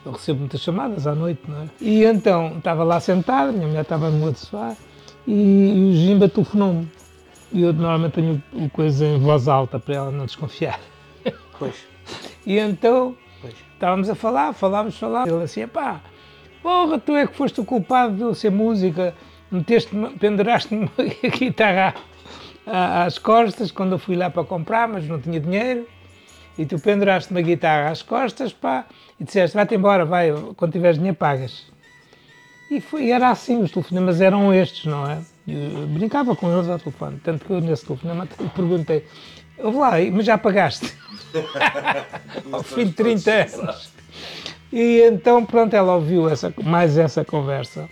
Eu 0.07 0.13
recebo 0.13 0.41
muitas 0.41 0.61
chamadas 0.61 1.07
à 1.07 1.15
noite, 1.15 1.41
não 1.49 1.63
é? 1.63 1.69
E 1.81 2.05
então 2.05 2.59
estava 2.59 2.85
lá 2.85 3.01
sentado, 3.01 3.53
minha 3.55 3.67
mulher 3.67 3.83
estava 3.83 4.11
no 4.11 4.25
outro 4.27 4.41
sofá 4.43 4.77
e, 5.27 5.33
e 5.33 5.91
o 5.91 5.97
Jimba 5.97 6.29
telefonou-me. 6.29 6.89
E 7.51 7.63
eu 7.63 7.73
normalmente 7.73 8.13
tenho 8.13 8.43
coisa 8.73 9.05
em 9.07 9.19
voz 9.19 9.49
alta 9.49 9.79
para 9.81 9.95
ela 9.95 10.11
não 10.11 10.27
desconfiar. 10.27 10.79
Pois, 11.59 11.75
E 12.47 12.59
então 12.59 13.17
pois. 13.41 13.55
estávamos 13.73 14.09
a 14.11 14.15
falar, 14.15 14.53
falámos, 14.53 14.99
falámos. 14.99 15.31
Ele 15.31 15.43
assim, 15.43 15.67
pá, 15.67 16.01
porra, 16.63 16.99
tu 16.99 17.13
é 17.13 17.27
que 17.27 17.35
foste 17.35 17.61
o 17.61 17.65
culpado 17.65 18.17
de 18.17 18.23
eu 18.23 18.35
ser 18.35 18.51
música, 18.51 19.15
meteste 19.51 19.91
penduraste-me 20.19 20.91
a 20.99 21.29
guitarra 21.29 21.95
às 22.67 23.19
costas 23.19 23.71
quando 23.71 23.93
eu 23.93 23.99
fui 23.99 24.17
lá 24.17 24.31
para 24.31 24.45
comprar, 24.45 24.89
mas 24.89 25.07
não 25.07 25.21
tinha 25.21 25.41
dinheiro. 25.41 25.87
E 26.57 26.65
tu 26.65 26.79
penduraste-me 26.79 27.41
a 27.41 27.43
guitarra 27.43 27.91
às 27.91 28.01
costas, 28.03 28.53
pá, 28.53 28.87
e 29.19 29.25
disseste, 29.25 29.57
vai-te 29.57 29.75
embora, 29.75 30.05
vai, 30.05 30.31
quando 30.57 30.73
tiveres 30.73 30.97
dinheiro 30.97 31.17
pagas. 31.17 31.67
E, 32.71 32.81
foi, 32.81 33.11
era 33.11 33.31
assim, 33.31 33.61
os 33.61 33.73
telefonemas 33.73 34.21
eram 34.21 34.55
estes, 34.55 34.87
não 34.87 35.09
é? 35.11 35.19
Eu 35.47 35.87
brincava 35.89 36.35
com 36.35 36.53
eles 36.53 36.69
ao 36.69 36.79
telefone, 36.79 37.21
tanto 37.23 37.45
que 37.45 37.51
eu 37.51 37.61
nesse 37.61 37.85
telefonema 37.85 38.27
perguntei, 38.55 39.05
ouve 39.59 39.79
lá, 39.79 39.93
mas 40.13 40.27
já 40.27 40.39
pagaste? 40.39 40.93
ao 42.53 42.63
fim 42.63 42.87
de 42.87 42.93
30 42.93 43.31
anos. 43.31 43.89
E 44.73 45.03
então, 45.03 45.45
pronto, 45.45 45.75
ela 45.75 45.95
ouviu 45.95 46.29
essa, 46.29 46.53
mais 46.63 46.99
essa 46.99 47.25
conversa. 47.25 47.89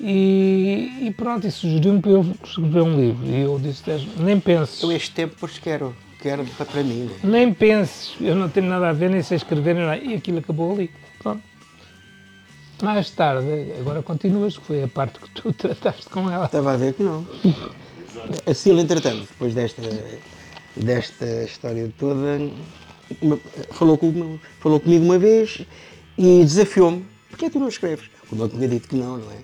E, 0.00 0.98
e 1.00 1.10
pronto, 1.16 1.46
e 1.46 1.50
sugeriu-me 1.50 2.00
para 2.00 2.10
eu 2.10 2.26
escrever 2.42 2.82
um 2.82 2.96
livro. 2.96 3.24
E 3.24 3.40
eu 3.40 3.58
disse, 3.58 3.82
nem 4.18 4.40
penses, 4.40 4.82
Eu 4.82 4.90
este 4.90 5.12
tempo 5.12 5.36
pois 5.38 5.58
quero, 5.58 5.94
quero 6.20 6.44
para, 6.44 6.82
mim. 6.82 7.04
né? 7.04 7.14
nem 7.22 7.54
penses, 7.54 8.14
eu 8.20 8.34
não 8.34 8.48
tenho 8.48 8.66
nada 8.66 8.88
a 8.88 8.92
ver, 8.92 9.10
nem 9.10 9.22
sei 9.22 9.36
escrever, 9.36 9.74
nem 9.74 9.84
nada. 9.86 9.98
E 9.98 10.14
aquilo 10.14 10.38
acabou 10.38 10.72
ali. 10.72 10.90
Pronto. 11.22 11.42
Mais 12.82 13.10
tarde, 13.10 13.46
agora 13.78 14.02
continuas, 14.02 14.58
que 14.58 14.64
foi 14.64 14.82
a 14.82 14.88
parte 14.88 15.20
que 15.20 15.30
tu 15.30 15.52
trataste 15.54 16.08
com 16.08 16.28
ela. 16.28 16.46
Estava 16.46 16.72
a 16.72 16.76
ver 16.76 16.94
que 16.94 17.02
não. 17.04 17.24
A 18.44 18.54
Sila, 18.54 18.80
entretanto, 18.82 19.20
depois 19.20 19.54
desta, 19.54 19.82
desta 20.76 21.44
história 21.44 21.92
toda, 21.98 22.40
falou, 23.72 23.98
com, 23.98 24.38
falou 24.60 24.80
comigo 24.80 25.04
uma 25.04 25.18
vez 25.18 25.62
e 26.16 26.40
desafiou-me, 26.44 27.04
porquê 27.30 27.50
tu 27.50 27.58
não 27.58 27.68
escreves? 27.68 28.10
Como 28.28 28.42
eu 28.42 28.48
tinha 28.48 28.68
dito 28.68 28.88
que 28.88 28.96
não, 28.96 29.18
não 29.18 29.30
é? 29.32 29.36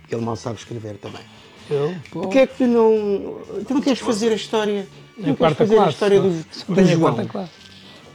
Porque 0.00 0.14
ele 0.14 0.24
mal 0.24 0.36
sabe 0.36 0.58
escrever 0.58 0.96
também. 0.98 1.22
Eu, 1.70 1.94
Porquê 2.10 2.40
é 2.40 2.46
que 2.46 2.58
tu 2.58 2.66
não, 2.66 3.40
tu 3.66 3.74
não 3.74 3.80
queres 3.80 4.00
fazer 4.00 4.30
a 4.32 4.34
história, 4.34 4.86
tu 5.14 5.26
não 5.26 5.34
queres 5.34 5.56
fazer 5.56 5.74
a 5.74 5.76
classe. 5.76 5.92
história 5.92 6.20
só. 6.20 6.28
do, 6.28 6.44
Só 6.50 6.74
do 6.74 6.84
João? 6.86 7.28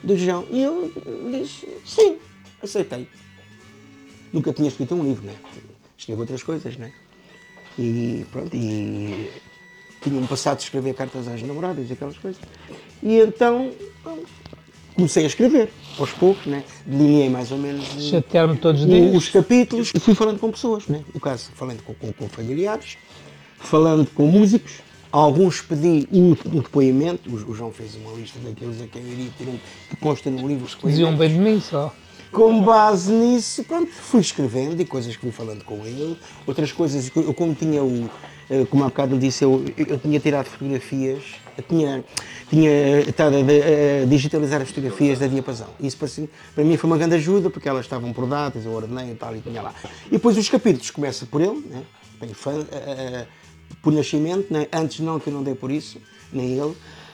do 0.03 0.17
João. 0.17 0.47
E 0.51 0.61
eu 0.61 0.93
disse, 1.31 1.67
sim, 1.85 2.17
aceitei. 2.61 3.07
Nunca 4.31 4.53
tinha 4.53 4.67
escrito 4.67 4.93
um 4.93 5.03
livro, 5.03 5.25
né? 5.25 5.33
Escrevo 5.97 6.21
outras 6.21 6.43
coisas, 6.43 6.77
né? 6.77 6.93
E 7.77 8.25
pronto, 8.31 8.55
e 8.55 9.29
tinha-me 10.01 10.27
passado 10.27 10.57
de 10.57 10.63
escrever 10.63 10.93
cartas 10.93 11.27
às 11.27 11.41
namoradas 11.41 11.89
e 11.89 11.93
aquelas 11.93 12.17
coisas. 12.17 12.41
E 13.03 13.19
então 13.19 13.71
comecei 14.95 15.23
a 15.23 15.27
escrever, 15.27 15.69
aos 15.97 16.11
poucos, 16.11 16.45
né? 16.45 16.63
Delineei 16.85 17.29
mais 17.29 17.51
ou 17.51 17.57
menos 17.57 17.95
o- 17.95 18.01
Chatear-me 18.01 18.57
todos 18.57 18.83
os 18.83 19.29
capítulos 19.29 19.91
e 19.95 19.99
fui 19.99 20.13
falando 20.13 20.39
com 20.39 20.51
pessoas, 20.51 20.87
né? 20.87 21.01
No 21.13 21.19
caso, 21.19 21.49
falando 21.55 21.81
com, 21.83 21.93
com- 21.93 22.11
com 22.11 22.27
familiares, 22.29 22.97
falando 23.57 24.05
com 24.13 24.25
músicos. 24.27 24.73
Alguns 25.11 25.59
pedi 25.61 26.07
o, 26.11 26.33
o 26.33 26.61
depoimento, 26.61 27.27
o, 27.29 27.33
o 27.51 27.55
João 27.55 27.71
fez 27.71 27.95
uma 27.95 28.11
lista 28.13 28.37
daqueles 28.39 28.79
a 28.79 28.85
quem 28.85 29.01
eu 29.01 29.07
iria 29.11 29.31
ter 29.37 29.45
um, 29.47 29.57
que 29.89 29.95
consta 29.95 30.29
no 30.29 30.47
livro 30.47 30.65
os 30.65 30.77
Diziam 30.83 31.15
bem 31.17 31.29
de 31.29 31.39
mim 31.39 31.59
só. 31.59 31.91
Com 32.31 32.61
base 32.61 33.11
nisso, 33.11 33.63
pronto, 33.63 33.89
fui 33.91 34.21
escrevendo 34.21 34.79
e 34.79 34.85
coisas 34.85 35.15
que 35.15 35.21
fui 35.23 35.31
falando 35.31 35.63
com 35.63 35.83
ele, 35.83 36.15
outras 36.45 36.71
coisas, 36.71 37.09
eu 37.15 37.33
como 37.33 37.55
tinha 37.55 37.81
o, 37.83 38.05
eh, 38.05 38.09
como 38.69 38.83
há 38.83 38.87
bocado 38.87 39.17
disse, 39.17 39.43
eu, 39.43 39.63
eu 39.77 39.97
tinha 39.99 40.19
tirado 40.19 40.45
fotografias, 40.47 41.23
tinha, 41.67 42.03
tinha 42.49 42.99
estado 43.01 43.35
a, 43.35 43.39
a 44.01 44.05
digitalizar 44.05 44.61
as 44.61 44.69
fotografias 44.69 45.19
da 45.19 45.27
diapasão. 45.27 45.67
Isso 45.79 45.97
para, 45.97 46.07
si- 46.07 46.29
para 46.55 46.63
mim 46.63 46.75
foi 46.77 46.89
uma 46.89 46.97
grande 46.97 47.15
ajuda, 47.15 47.49
porque 47.49 47.67
elas 47.69 47.85
estavam 47.85 48.11
por 48.13 48.25
datas, 48.25 48.65
eu 48.65 48.71
ordenei 48.71 49.11
e 49.11 49.15
tal, 49.15 49.35
e 49.35 49.39
tinha 49.41 49.61
lá. 49.61 49.73
E 50.07 50.11
depois 50.11 50.37
os 50.37 50.49
capítulos, 50.49 50.89
começa 50.89 51.25
por 51.25 51.41
ele, 51.41 51.63
né? 51.69 51.83
Bem 52.19 52.33
fã, 52.33 52.65
eh, 52.71 52.75
eh, 53.21 53.25
por 53.81 53.93
nascimento, 53.93 54.51
né? 54.51 54.67
antes 54.73 54.99
não, 54.99 55.19
que 55.19 55.27
eu 55.29 55.33
não 55.33 55.43
dei 55.43 55.53
por 55.55 55.69
isso, 55.71 55.97
nem 56.33 56.57
ele. 56.57 56.73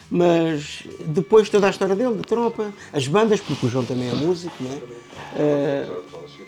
Mas 0.09 0.83
depois 1.07 1.49
toda 1.49 1.67
a 1.67 1.69
história 1.71 1.95
dele, 1.95 2.13
da 2.15 2.23
tropa, 2.23 2.71
as 2.93 3.07
bandas, 3.07 3.39
porque 3.41 3.65
o 3.65 3.69
João 3.69 3.83
também 3.83 4.09
é 4.09 4.13
músico, 4.13 4.55
né? 4.63 4.79
Eh, 5.35 5.87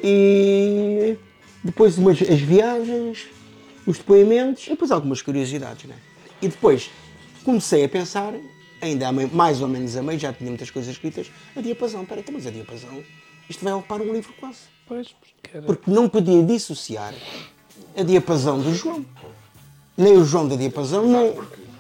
e 0.04 1.18
depois 1.64 1.98
umas, 1.98 2.22
as 2.22 2.40
viagens, 2.40 3.26
os 3.88 3.98
depoimentos 3.98 4.68
e 4.68 4.70
depois 4.72 4.92
algumas 4.92 5.22
curiosidades. 5.24 5.86
Né? 5.86 5.96
E 6.42 6.48
depois 6.48 6.92
comecei 7.44 7.84
a 7.86 7.90
pensar, 7.90 8.34
ainda 8.82 9.12
mais 9.12 9.62
ou 9.62 9.68
menos 9.68 9.96
a 9.98 10.04
meio, 10.04 10.20
já 10.20 10.32
tinha 10.34 10.50
muitas 10.50 10.70
coisas 10.70 10.92
escritas, 10.92 11.32
a 11.56 11.62
diapasão. 11.62 12.06
Peraí, 12.06 12.22
então, 12.22 12.36
mas 12.36 12.46
a 12.46 12.52
diapasão, 12.52 13.02
isto 13.50 13.64
vai 13.64 13.74
ocupar 13.74 14.02
um 14.02 14.14
livro 14.14 14.34
quase. 14.40 14.60
Pois, 14.88 15.08
porque 15.10 15.58
era- 15.58 15.66
Porque 15.66 15.90
não 15.90 16.08
podia 16.08 16.44
dissociar 16.44 17.14
a 17.98 18.04
diapasão 18.04 18.60
do 18.60 18.74
João. 18.76 19.04
Nem 19.98 20.16
o 20.16 20.24
João 20.24 20.48
da 20.48 20.56
diapasão, 20.56 21.08
nem, 21.08 21.34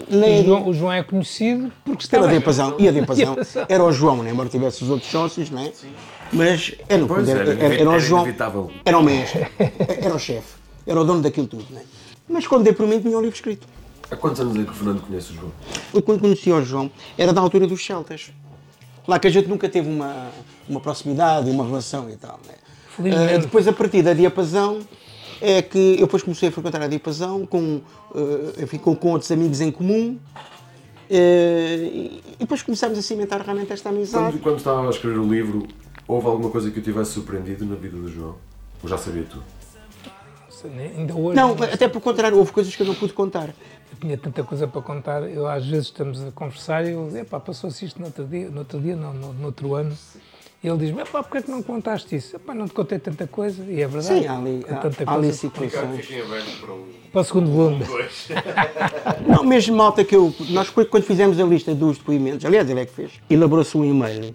nem 0.10 0.42
o, 0.42 0.46
João, 0.46 0.68
o 0.70 0.74
João 0.74 0.92
é 0.92 1.04
conhecido 1.04 1.72
porque 1.86 2.08
pela 2.08 2.24
estava. 2.26 2.28
diapasão. 2.30 2.76
E 2.80 2.88
a 2.88 2.92
diapasão 2.92 3.34
Diapasão. 3.36 3.66
era 3.70 3.84
o 3.84 3.92
João, 3.92 4.24
né? 4.24 4.32
embora 4.32 4.50
tivesse 4.50 4.84
os 4.84 4.90
outros 4.90 5.12
sócios, 5.12 5.50
não 5.52 5.62
é? 5.62 5.72
Mas 6.34 6.74
era, 6.90 7.06
Pois, 7.06 7.30
era, 7.30 7.42
era 7.42 7.52
era, 7.64 7.76
era 7.76 7.90
o 7.90 7.92
era 7.94 8.00
João. 8.00 8.28
Era 8.84 8.98
o 8.98 9.04
mestre, 9.04 9.48
era 10.02 10.16
o 10.16 10.20
chefe, 10.20 10.56
era 10.86 11.00
o 11.00 11.04
dono 11.06 11.22
daquilo 11.22 11.46
tudo. 11.48 11.66
Né? 11.70 11.82
Mas 12.28 12.46
quando 12.48 12.64
dei 12.64 12.74
por 12.74 12.88
mim, 12.88 13.00
tinha 13.00 13.18
o 13.18 13.22
livro 13.22 13.36
escrito. 13.36 13.68
Há 14.10 14.16
quantos 14.16 14.40
anos 14.42 14.56
é 14.56 14.64
que 14.64 14.72
o 14.72 14.74
Fernando 14.74 15.02
conhece 15.02 15.32
o 15.32 15.36
João? 15.36 15.52
Eu 15.94 16.02
quando 16.02 16.22
conheci 16.22 16.52
o 16.52 16.62
João, 16.64 16.90
era 17.18 17.34
da 17.34 17.42
altura 17.42 17.68
dos 17.68 17.86
Celtas. 17.86 18.32
Lá 19.08 19.20
que 19.20 19.28
a 19.28 19.30
gente 19.30 19.48
nunca 19.48 19.68
teve 19.70 19.90
uma, 19.90 20.30
uma 20.68 20.80
proximidade, 20.80 21.50
uma 21.50 21.66
relação 21.66 22.10
e 22.10 22.16
tal. 22.16 22.40
Né? 22.48 22.54
Ah, 23.14 23.38
depois, 23.38 23.68
a 23.68 23.74
partir 23.74 24.02
da 24.02 24.14
diapasão, 24.14 24.80
é 25.42 25.62
que 25.62 25.94
eu 25.96 26.06
depois 26.08 26.24
comecei 26.24 26.50
a 26.50 26.52
frequentar 26.52 26.82
a 26.82 26.88
diapasão 26.88 27.46
com, 27.46 27.82
ah, 28.16 28.62
enfim, 28.64 28.78
com, 28.78 28.96
com 28.96 29.12
outros 29.12 29.32
amigos 29.32 29.62
em 29.62 29.72
comum. 29.72 30.18
eh, 31.10 31.90
e 31.94 32.24
e 32.38 32.42
depois 32.42 32.62
começámos 32.62 33.00
a 33.00 33.02
cimentar 33.02 33.42
realmente 33.42 33.74
esta 33.74 33.90
amizade. 33.90 34.34
Quando, 34.34 34.44
quando 34.44 34.58
estava 34.58 34.86
a 34.86 34.90
escrever 34.92 35.18
o 35.18 35.28
livro, 35.28 35.68
houve 36.08 36.28
alguma 36.28 36.52
coisa 36.52 36.70
que 36.70 36.78
o 36.80 36.82
tivesse 36.84 37.14
surpreendido 37.14 37.66
na 37.66 37.76
vida 37.76 37.98
do 37.98 38.08
João? 38.08 38.36
Ou 38.84 38.88
já 38.88 38.96
sabia 38.98 39.24
tudo? 39.24 39.44
Ainda 40.66 41.14
hoje. 41.16 41.36
Não, 41.36 41.52
até 41.54 41.88
pelo 41.88 42.02
contrário, 42.02 42.38
houve 42.38 42.52
coisas 42.52 42.76
que 42.76 42.82
eu 42.82 42.88
não 42.88 42.96
pude 42.96 43.14
contar. 43.14 43.50
Eu 43.50 43.98
tinha 44.00 44.18
tanta 44.18 44.44
coisa 44.44 44.68
para 44.68 44.82
contar. 44.82 45.24
Eu, 45.30 45.48
às 45.48 45.66
vezes, 45.66 45.88
estamos 45.88 46.24
a 46.24 46.32
conversar 46.32 46.86
e 46.86 46.92
eu 46.92 47.06
digo, 47.08 47.18
epá, 47.18 47.40
passou-se 47.40 47.86
isto 47.86 48.00
no 48.00 48.06
outro 48.08 48.26
dia, 48.26 48.50
no 48.50 48.60
outro 48.60 48.80
dia, 48.80 48.96
não, 48.96 49.14
no, 49.14 49.34
no 49.34 49.46
outro 49.46 49.76
ano. 49.76 49.96
E 50.64 50.68
ele 50.68 50.78
diz-me, 50.78 51.02
epá, 51.02 51.22
porquê 51.22 51.38
é 51.38 51.42
que 51.44 51.52
não 51.52 51.62
contaste 51.62 52.16
isso? 52.16 52.36
Epá, 52.36 52.54
não 52.56 52.68
te 52.68 52.74
contei 52.74 52.98
tanta 52.98 53.28
coisa. 53.28 53.64
E 53.64 53.82
é 53.82 53.88
verdade. 53.88 54.22
Sim, 54.22 54.28
há 54.28 54.38
ali, 54.38 54.66
Há 54.68 54.74
há, 54.74 54.78
tanta 54.78 55.04
há 55.06 55.14
ali 55.14 55.22
coisa. 55.24 55.38
situações. 55.38 56.08
Para 56.60 56.74
um. 56.74 56.86
Para 57.12 57.22
o 57.22 57.24
segundo 57.24 57.52
volume. 57.52 57.86
Não, 59.28 59.44
mesmo 59.44 59.76
malta 59.78 60.04
que 60.04 60.16
eu. 60.16 60.34
Nós 60.50 60.70
quando 60.70 61.04
fizemos 61.04 61.40
a 61.40 61.44
lista 61.44 61.76
dos 61.76 61.98
depoimentos, 61.98 62.44
aliás, 62.46 62.68
ele 62.70 62.80
é 62.82 62.86
que 62.86 62.94
fez, 62.94 63.12
elaborou-se 63.30 63.78
um 63.78 63.86
e-mail 63.86 64.34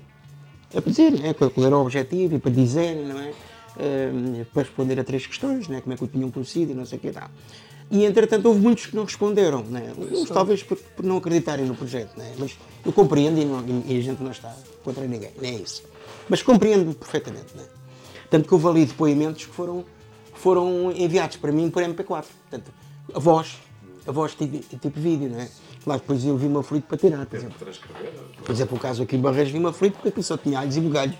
a 0.74 0.80
dizer 0.80 1.12
né, 1.12 1.34
qual 1.34 1.50
qual 1.50 1.66
era 1.66 1.76
o 1.76 1.82
objetivo 1.82 2.36
e 2.36 2.38
para 2.38 2.50
dizer, 2.50 2.94
não 2.96 3.20
é? 3.20 3.32
Para 4.52 4.62
responder 4.62 4.98
a 5.00 5.04
três 5.04 5.26
questões, 5.26 5.68
né, 5.68 5.80
como 5.80 5.94
é 5.94 5.96
que 5.96 6.04
o 6.04 6.06
tinham 6.06 6.30
conhecido 6.30 6.72
e 6.72 6.74
não 6.74 6.84
sei 6.84 6.98
o 6.98 7.00
que 7.00 7.10
tal. 7.10 7.28
E 7.90 8.04
entretanto 8.04 8.46
houve 8.46 8.60
muitos 8.60 8.86
que 8.86 8.96
não 8.96 9.04
responderam, 9.04 9.62
né? 9.64 9.92
Uns 9.98 10.28
talvez 10.30 10.62
por, 10.62 10.78
por 10.78 11.04
não 11.04 11.18
acreditarem 11.18 11.66
no 11.66 11.74
projeto, 11.74 12.16
né? 12.16 12.32
mas 12.38 12.56
eu 12.86 12.92
compreendo 12.92 13.38
e, 13.38 13.44
não- 13.44 13.62
e 13.86 13.98
a 13.98 14.00
gente 14.00 14.22
não 14.22 14.30
está 14.30 14.54
contra 14.82 15.04
ninguém, 15.06 15.30
nem 15.40 15.56
é 15.56 15.58
isso. 15.58 15.82
Mas 16.28 16.42
compreendo 16.42 16.94
perfeitamente. 16.94 17.54
Né? 17.54 17.64
Tanto 18.30 18.48
que 18.48 18.54
houve 18.54 18.66
ali 18.66 18.86
depoimentos 18.86 19.44
que 19.44 19.52
foram, 19.52 19.84
foram 20.32 20.90
enviados 20.92 21.36
para 21.36 21.52
mim 21.52 21.68
por 21.68 21.82
MP4. 21.82 22.24
Portanto, 22.48 22.72
a 23.14 23.18
voz, 23.18 23.58
a 24.06 24.12
voz 24.12 24.34
tipo, 24.34 24.58
tipo 24.78 25.00
vídeo, 25.00 25.30
não 25.30 25.40
é? 25.40 25.48
Claro, 25.84 26.00
depois 26.00 26.24
eu 26.24 26.36
vi-me 26.36 26.58
aflito 26.58 26.84
para 26.84 26.96
tirar, 26.96 27.26
por 27.26 27.36
exemplo. 27.36 27.56
Por 28.44 28.52
exemplo, 28.52 28.76
o 28.76 28.80
caso 28.80 29.02
aqui 29.02 29.16
em 29.16 29.20
Barreiros 29.20 29.52
vi-me 29.52 29.66
aflito 29.66 29.94
porque 29.94 30.08
aqui 30.08 30.22
só 30.22 30.36
tinha 30.36 30.60
alhos 30.60 30.76
e 30.76 30.80
bugalhos. 30.80 31.16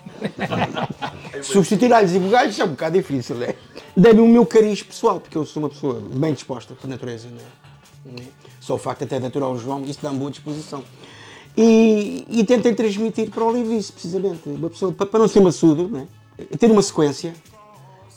Substituir 1.42 1.92
alhos 1.92 2.14
e 2.14 2.18
bugalhos 2.18 2.58
é 2.58 2.64
um 2.64 2.68
bocado 2.68 2.96
difícil, 2.96 3.36
não 3.36 3.44
é? 3.44 3.56
Dei-me 3.96 4.20
o 4.20 4.28
meu 4.28 4.46
cariz 4.46 4.82
pessoal, 4.82 5.20
porque 5.20 5.36
eu 5.36 5.44
sou 5.44 5.62
uma 5.62 5.68
pessoa 5.68 6.00
bem 6.00 6.32
disposta 6.32 6.74
por 6.74 6.88
natureza, 6.88 7.28
não 7.28 7.38
é? 7.38 8.12
Não 8.16 8.24
é? 8.24 8.26
Só 8.60 8.74
o 8.74 8.78
facto 8.78 9.02
até 9.02 9.18
de 9.18 9.26
aturar 9.26 9.50
o 9.50 9.58
João, 9.58 9.82
isso 9.84 9.98
dá-me 10.00 10.18
boa 10.18 10.30
disposição. 10.30 10.84
E, 11.56 12.24
e 12.28 12.44
tentei 12.44 12.74
transmitir 12.74 13.30
para 13.30 13.44
o 13.44 13.52
livro 13.52 13.72
isso, 13.74 13.92
precisamente. 13.92 14.48
Uma 14.48 14.70
pessoa, 14.70 14.92
para, 14.92 15.06
para 15.06 15.20
não 15.20 15.28
ser 15.28 15.40
maçudo, 15.40 15.88
não 15.88 16.00
é? 16.00 16.56
ter 16.56 16.70
uma 16.70 16.82
sequência 16.82 17.34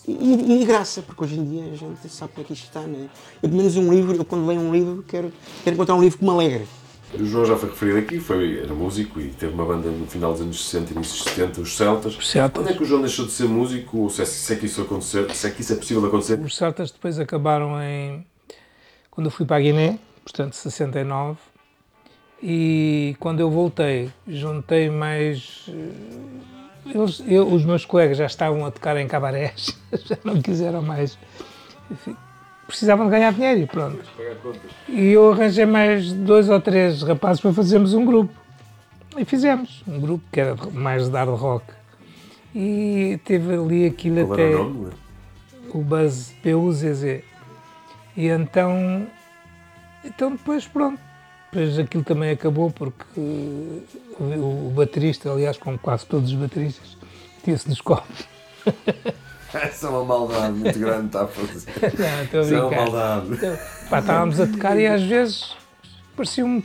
e, 0.07 0.11
e- 0.11 0.61
e 0.61 0.65
graça, 0.65 1.01
porque 1.01 1.23
hoje 1.23 1.39
em 1.39 1.45
dia 1.45 1.63
a 1.71 1.75
gente 1.75 2.09
sabe 2.09 2.33
como 2.33 2.43
é 2.45 2.47
que 2.47 2.53
isto 2.53 2.65
está, 2.65 2.81
não 2.81 2.99
é? 2.99 3.03
Eu, 3.41 3.49
pelo 3.49 3.55
menos 3.55 3.75
um 3.77 3.91
livro, 3.93 4.15
eu 4.15 4.25
quando 4.25 4.45
leio 4.45 4.59
um 4.61 4.71
livro, 4.71 5.03
quero, 5.07 5.31
quero 5.63 5.75
encontrar 5.75 5.95
um 5.95 6.01
livro 6.01 6.17
que 6.19 6.23
me 6.23 6.29
alegre. 6.31 6.67
O 7.13 7.23
João 7.23 7.45
já 7.45 7.55
foi 7.55 7.69
referido 7.69 7.97
aqui, 7.99 8.19
foi, 8.19 8.59
era 8.59 8.73
músico 8.73 9.21
e 9.21 9.29
teve 9.29 9.53
uma 9.53 9.63
banda 9.65 9.89
no 9.89 10.05
final 10.07 10.33
dos 10.33 10.41
anos 10.41 10.65
60 10.65 10.91
e 10.91 10.95
inícios 10.95 11.23
dos 11.23 11.33
70, 11.33 11.61
os 11.61 11.77
Celtas. 11.77 12.17
Os 12.17 12.27
Celtas. 12.29 12.63
Quando 12.63 12.73
é 12.73 12.77
que 12.77 12.83
o 12.83 12.85
João 12.85 13.01
deixou 13.01 13.25
de 13.25 13.31
ser 13.31 13.47
músico? 13.47 13.99
Ou 13.99 14.09
se 14.09 14.21
é, 14.21 14.25
se 14.25 14.51
é 14.51 14.55
que 14.57 14.65
isso 14.65 14.81
acontecer, 14.81 15.31
se 15.33 15.47
é 15.47 15.51
que 15.51 15.61
isso 15.61 15.71
é 15.71 15.75
possível 15.77 16.05
acontecer? 16.05 16.39
Os 16.39 16.55
Celtas 16.57 16.91
depois 16.91 17.17
acabaram 17.19 17.81
em. 17.81 18.25
Quando 19.11 19.27
eu 19.27 19.31
fui 19.31 19.45
para 19.45 19.57
a 19.57 19.59
Guiné, 19.61 19.97
portanto 20.23 20.53
69, 20.55 21.37
e 22.43 23.15
quando 23.19 23.39
eu 23.39 23.49
voltei, 23.49 24.11
juntei 24.27 24.89
mais. 24.89 25.69
Eles, 26.85 27.23
eu, 27.27 27.47
os 27.47 27.65
meus 27.65 27.83
colegas 27.85 28.17
já 28.17 28.25
estavam 28.25 28.65
a 28.65 28.71
tocar 28.71 28.95
em 28.97 29.07
cabarés, 29.07 29.77
já 30.05 30.17
não 30.23 30.41
quiseram 30.41 30.81
mais. 30.81 31.17
Enfim, 31.89 32.15
precisavam 32.67 33.05
de 33.05 33.11
ganhar 33.11 33.33
dinheiro 33.33 33.61
e 33.61 33.65
pronto. 33.65 33.99
E 34.87 35.11
eu 35.11 35.31
arranjei 35.31 35.65
mais 35.65 36.11
dois 36.13 36.49
ou 36.49 36.59
três 36.61 37.01
rapazes 37.01 37.41
para 37.41 37.53
fazermos 37.53 37.93
um 37.93 38.05
grupo. 38.05 38.33
E 39.17 39.23
fizemos 39.25 39.83
um 39.87 39.99
grupo 39.99 40.23
que 40.31 40.39
era 40.39 40.55
mais 40.73 41.07
de 41.09 41.15
hard 41.15 41.29
rock. 41.29 41.65
E 42.53 43.19
teve 43.25 43.53
ali 43.53 43.85
aquilo 43.85 44.25
Qual 44.27 44.33
até 44.33 44.51
era 44.51 44.61
o 44.61 44.63
nome? 44.65 44.91
o 45.73 45.77
Buzz 45.79 46.33
PUZZ. 46.41 47.03
E 48.15 48.27
então, 48.27 49.07
então 50.03 50.31
depois 50.31 50.65
pronto, 50.67 50.99
depois 51.55 51.79
aquilo 51.79 52.03
também 52.03 52.31
acabou 52.31 52.69
porque 52.69 53.05
o, 53.17 53.81
o 54.19 54.73
baterista, 54.75 55.31
aliás 55.31 55.57
como 55.57 55.79
quase 55.79 56.05
todos 56.05 56.29
os 56.31 56.35
bateristas, 56.37 56.97
tinha-se 57.43 57.69
nos 57.69 57.79
copos. 57.79 58.27
Essa 59.53 59.87
é 59.87 59.89
uma 59.89 60.03
maldade 60.03 60.53
muito 60.53 60.77
grande, 60.77 61.05
está 61.05 61.23
a 61.23 61.27
fazer. 61.27 61.71
Não, 61.97 62.23
estou 62.23 62.39
a 62.41 62.43
Isso 62.43 62.55
é 62.55 62.59
uma 62.59 62.67
brincar. 62.67 62.81
maldade. 62.91 63.33
Então, 63.33 63.57
pá, 63.89 63.99
estávamos 63.99 64.39
a 64.41 64.47
tocar 64.47 64.77
e 64.77 64.85
às 64.85 65.01
vezes 65.01 65.55
parecia 66.13 66.45
um 66.45 66.59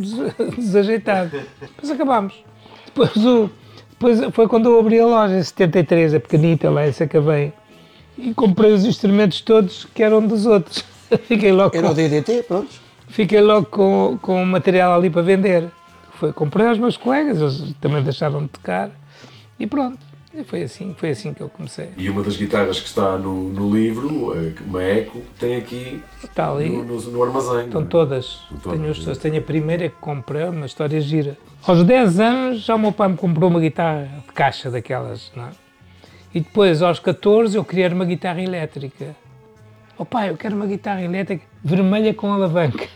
des- 0.00 0.34
desajeitado. 0.56 1.38
Depois 1.60 1.90
acabámos. 1.90 2.34
Depois, 2.86 3.14
o, 3.16 3.50
depois 3.90 4.20
foi 4.34 4.48
quando 4.48 4.70
eu 4.70 4.80
abri 4.80 4.98
a 4.98 5.06
loja, 5.06 5.36
em 5.36 5.42
73, 5.42 6.14
a 6.14 6.20
pequenita 6.20 6.70
lá 6.70 6.88
em 6.88 6.92
Sacavém, 6.92 7.52
e 8.16 8.32
comprei 8.32 8.72
os 8.72 8.86
instrumentos 8.86 9.42
todos 9.42 9.86
que 9.94 10.02
eram 10.02 10.26
dos 10.26 10.46
outros. 10.46 10.82
Fiquei 11.26 11.52
logo 11.52 11.76
Era 11.76 11.90
o 11.90 11.94
DDT, 11.94 12.44
pronto. 12.44 12.89
Fiquei 13.10 13.40
logo 13.40 13.66
com, 13.66 14.18
com 14.20 14.42
o 14.42 14.46
material 14.46 14.94
ali 14.94 15.10
para 15.10 15.22
vender. 15.22 15.68
Foi, 16.14 16.32
comprei 16.32 16.66
aos 16.66 16.78
meus 16.78 16.96
colegas, 16.96 17.38
eles 17.40 17.74
também 17.80 18.02
deixaram 18.02 18.42
de 18.42 18.48
tocar 18.48 18.90
e 19.58 19.66
pronto. 19.66 19.98
E 20.32 20.44
foi 20.44 20.62
assim, 20.62 20.94
foi 20.96 21.10
assim 21.10 21.34
que 21.34 21.40
eu 21.40 21.48
comecei. 21.48 21.88
E 21.96 22.08
uma 22.08 22.22
das 22.22 22.36
guitarras 22.36 22.78
que 22.78 22.86
está 22.86 23.18
no, 23.18 23.48
no 23.48 23.74
livro, 23.74 24.32
uma 24.64 24.80
Eco, 24.80 25.20
tem 25.40 25.56
aqui 25.56 26.00
Está 26.22 26.52
ali. 26.52 26.68
no, 26.68 26.84
no- 26.84 27.00
no 27.00 27.22
armazém. 27.24 27.64
Estão 27.64 27.82
é? 27.82 27.84
todas. 27.86 28.24
Estão 28.44 28.58
todas, 28.58 28.78
Tenho, 28.78 28.90
as 28.92 29.18
é. 29.18 29.20
Tenho 29.20 29.38
a 29.38 29.44
primeira 29.44 29.88
que 29.88 29.96
comprei, 30.00 30.44
uma 30.44 30.66
história 30.66 31.00
gira. 31.00 31.36
Aos 31.66 31.82
10 31.82 32.20
anos 32.20 32.60
já 32.60 32.76
o 32.76 32.78
meu 32.78 32.92
pai 32.92 33.08
me 33.08 33.16
comprou 33.16 33.50
uma 33.50 33.58
guitarra 33.58 34.08
de 34.24 34.32
caixa 34.32 34.70
daquelas, 34.70 35.32
não 35.34 35.46
é? 35.46 35.50
E 36.32 36.38
depois, 36.38 36.80
aos 36.80 37.00
14, 37.00 37.56
eu 37.56 37.64
queria 37.64 37.88
uma 37.88 38.04
guitarra 38.04 38.40
elétrica. 38.40 39.16
Oh 39.98 40.04
pai, 40.04 40.30
eu 40.30 40.36
quero 40.36 40.54
uma 40.54 40.66
guitarra 40.66 41.02
elétrica 41.02 41.44
vermelha 41.64 42.14
com 42.14 42.32
alavanca. 42.32 42.86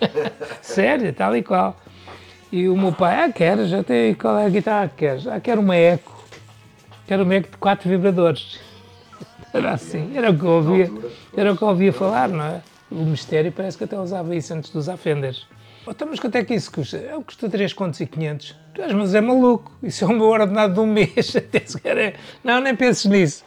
Sério, 0.62 1.12
tal 1.12 1.36
e 1.36 1.42
qual. 1.42 1.76
E 2.50 2.68
o 2.68 2.76
meu 2.76 2.92
pai, 2.92 3.24
ah, 3.24 3.32
queres? 3.32 3.68
Já 3.68 3.82
tem, 3.82 4.14
qual 4.14 4.38
é 4.38 4.46
a 4.46 4.48
guitarra 4.48 4.88
que 4.88 4.96
queres? 4.96 5.26
Ah, 5.26 5.40
quero 5.40 5.60
uma 5.60 5.76
Eco. 5.76 6.24
Quero 7.06 7.24
uma 7.24 7.34
Eco 7.34 7.50
de 7.50 7.56
4 7.56 7.88
vibradores. 7.88 8.60
Era 9.52 9.72
assim, 9.72 10.14
era 10.14 10.30
o 10.30 10.38
que 10.38 10.44
eu 10.44 10.50
ouvia, 10.50 10.92
era 11.34 11.50
o 11.50 11.56
que 11.56 11.62
eu 11.62 11.68
ouvia 11.68 11.90
falar, 11.90 12.28
não 12.28 12.44
é? 12.44 12.60
O 12.90 12.96
mistério 12.96 13.50
parece 13.50 13.78
que 13.78 13.84
até 13.84 13.98
usava 13.98 14.34
isso 14.36 14.52
antes 14.52 14.70
de 14.70 14.76
usar 14.76 14.98
Fenders. 14.98 15.46
Oh, 15.86 15.92
então, 15.92 16.08
mas 16.10 16.20
quanto 16.20 16.36
é 16.36 16.44
que 16.44 16.52
isso 16.52 16.70
custa? 16.70 16.98
Eu 16.98 17.22
custa 17.22 17.48
3 17.48 17.72
contos 17.72 18.00
e 18.00 18.06
500. 18.06 18.56
Tu 18.74 18.82
és, 18.82 18.92
mas 18.92 19.14
é 19.14 19.20
maluco. 19.20 19.72
Isso 19.82 20.04
é 20.04 20.08
o 20.08 20.12
meu 20.12 20.26
ordenado 20.26 20.74
de 20.74 20.80
um 20.80 20.86
mês. 20.92 21.34
Até 21.34 21.60
sequer 21.64 21.96
é. 21.96 22.14
Não, 22.44 22.60
nem 22.60 22.74
penses 22.74 23.06
nisso. 23.06 23.44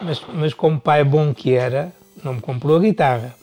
Mas, 0.00 0.20
mas 0.34 0.52
como 0.52 0.78
pai 0.80 1.04
bom 1.04 1.32
que 1.32 1.54
era, 1.54 1.92
não 2.22 2.34
me 2.34 2.40
comprou 2.40 2.76
a 2.76 2.80
guitarra. 2.80 3.34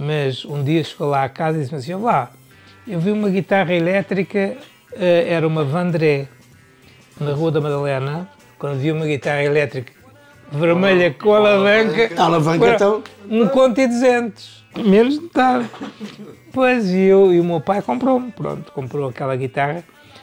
Mas 0.00 0.44
um 0.44 0.62
dia 0.62 0.84
chegou 0.84 1.08
lá 1.08 1.24
à 1.24 1.28
casa 1.28 1.58
e 1.58 1.60
disse-me 1.62 1.80
assim, 1.80 1.92
"Ó 1.92 1.98
lá, 1.98 2.30
eu 2.86 3.00
vi 3.00 3.10
uma 3.10 3.28
guitarra 3.28 3.74
elétrica, 3.74 4.56
eh, 4.92 5.26
era 5.28 5.44
uma 5.44 5.64
Vandré, 5.64 6.28
na 7.20 7.32
Rua 7.32 7.50
da 7.50 7.60
Madalena, 7.60 8.28
quando 8.60 8.78
vi 8.78 8.92
uma 8.92 9.06
guitarra 9.06 9.42
elétrica 9.42 9.92
vermelha 10.52 11.12
com 11.12 11.34
alavanca, 11.34 12.10
A 12.16 12.24
alavanca, 12.26 12.74
então? 12.74 13.02
um 13.28 13.48
conto 13.48 13.80
e 13.80 13.88
200, 13.88 14.64
menos 14.84 15.14
de 15.14 15.22
metade. 15.22 15.68
Pois, 16.52 16.88
e, 16.90 17.00
eu, 17.00 17.34
e 17.34 17.40
o 17.40 17.44
meu 17.44 17.60
pai 17.60 17.82
comprou-me, 17.82 18.30
pronto, 18.30 18.70
comprou 18.70 19.08
aquela 19.08 19.34
guitarra. 19.34 19.82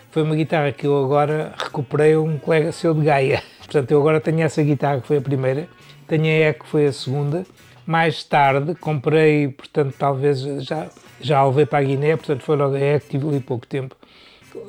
Foi 0.10 0.24
uma 0.24 0.36
guitarra 0.36 0.72
que 0.72 0.88
eu 0.88 1.03
agora 1.03 1.53
recuperei 1.58 2.13
a 2.13 2.22
um 2.22 2.38
colega 2.38 2.72
seu 2.72 2.94
de 2.94 3.01
Gaia. 3.01 3.44
Portanto, 3.60 3.91
eu 3.91 4.00
agora 4.00 4.22
tenho 4.22 4.41
essa 4.41 4.63
guitarra 4.63 5.01
que 5.01 5.08
foi 5.08 5.17
a 5.17 5.22
primeira, 5.22 5.67
tenho 6.08 6.24
a 6.24 6.50
E 6.50 6.53
que 6.53 6.65
foi 6.65 6.88
a 6.88 6.94
segunda. 6.94 7.46
Mais 7.86 8.24
tarde 8.24 8.74
comprei, 8.75 9.48
portanto, 9.50 9.94
talvez 9.98 10.42
já, 10.42 10.88
já 11.22 11.46
levei 11.46 11.65
para 11.65 11.80
a 11.80 11.84
Guiné, 11.84 12.15
portanto 12.15 12.42
foi 12.42 12.56
logo 12.56 12.75
a 12.75 12.80
E 12.80 13.00
que 13.00 13.10
tive 13.10 13.27
ali 13.27 13.39
pouco 13.39 13.68
tempo. 13.68 13.96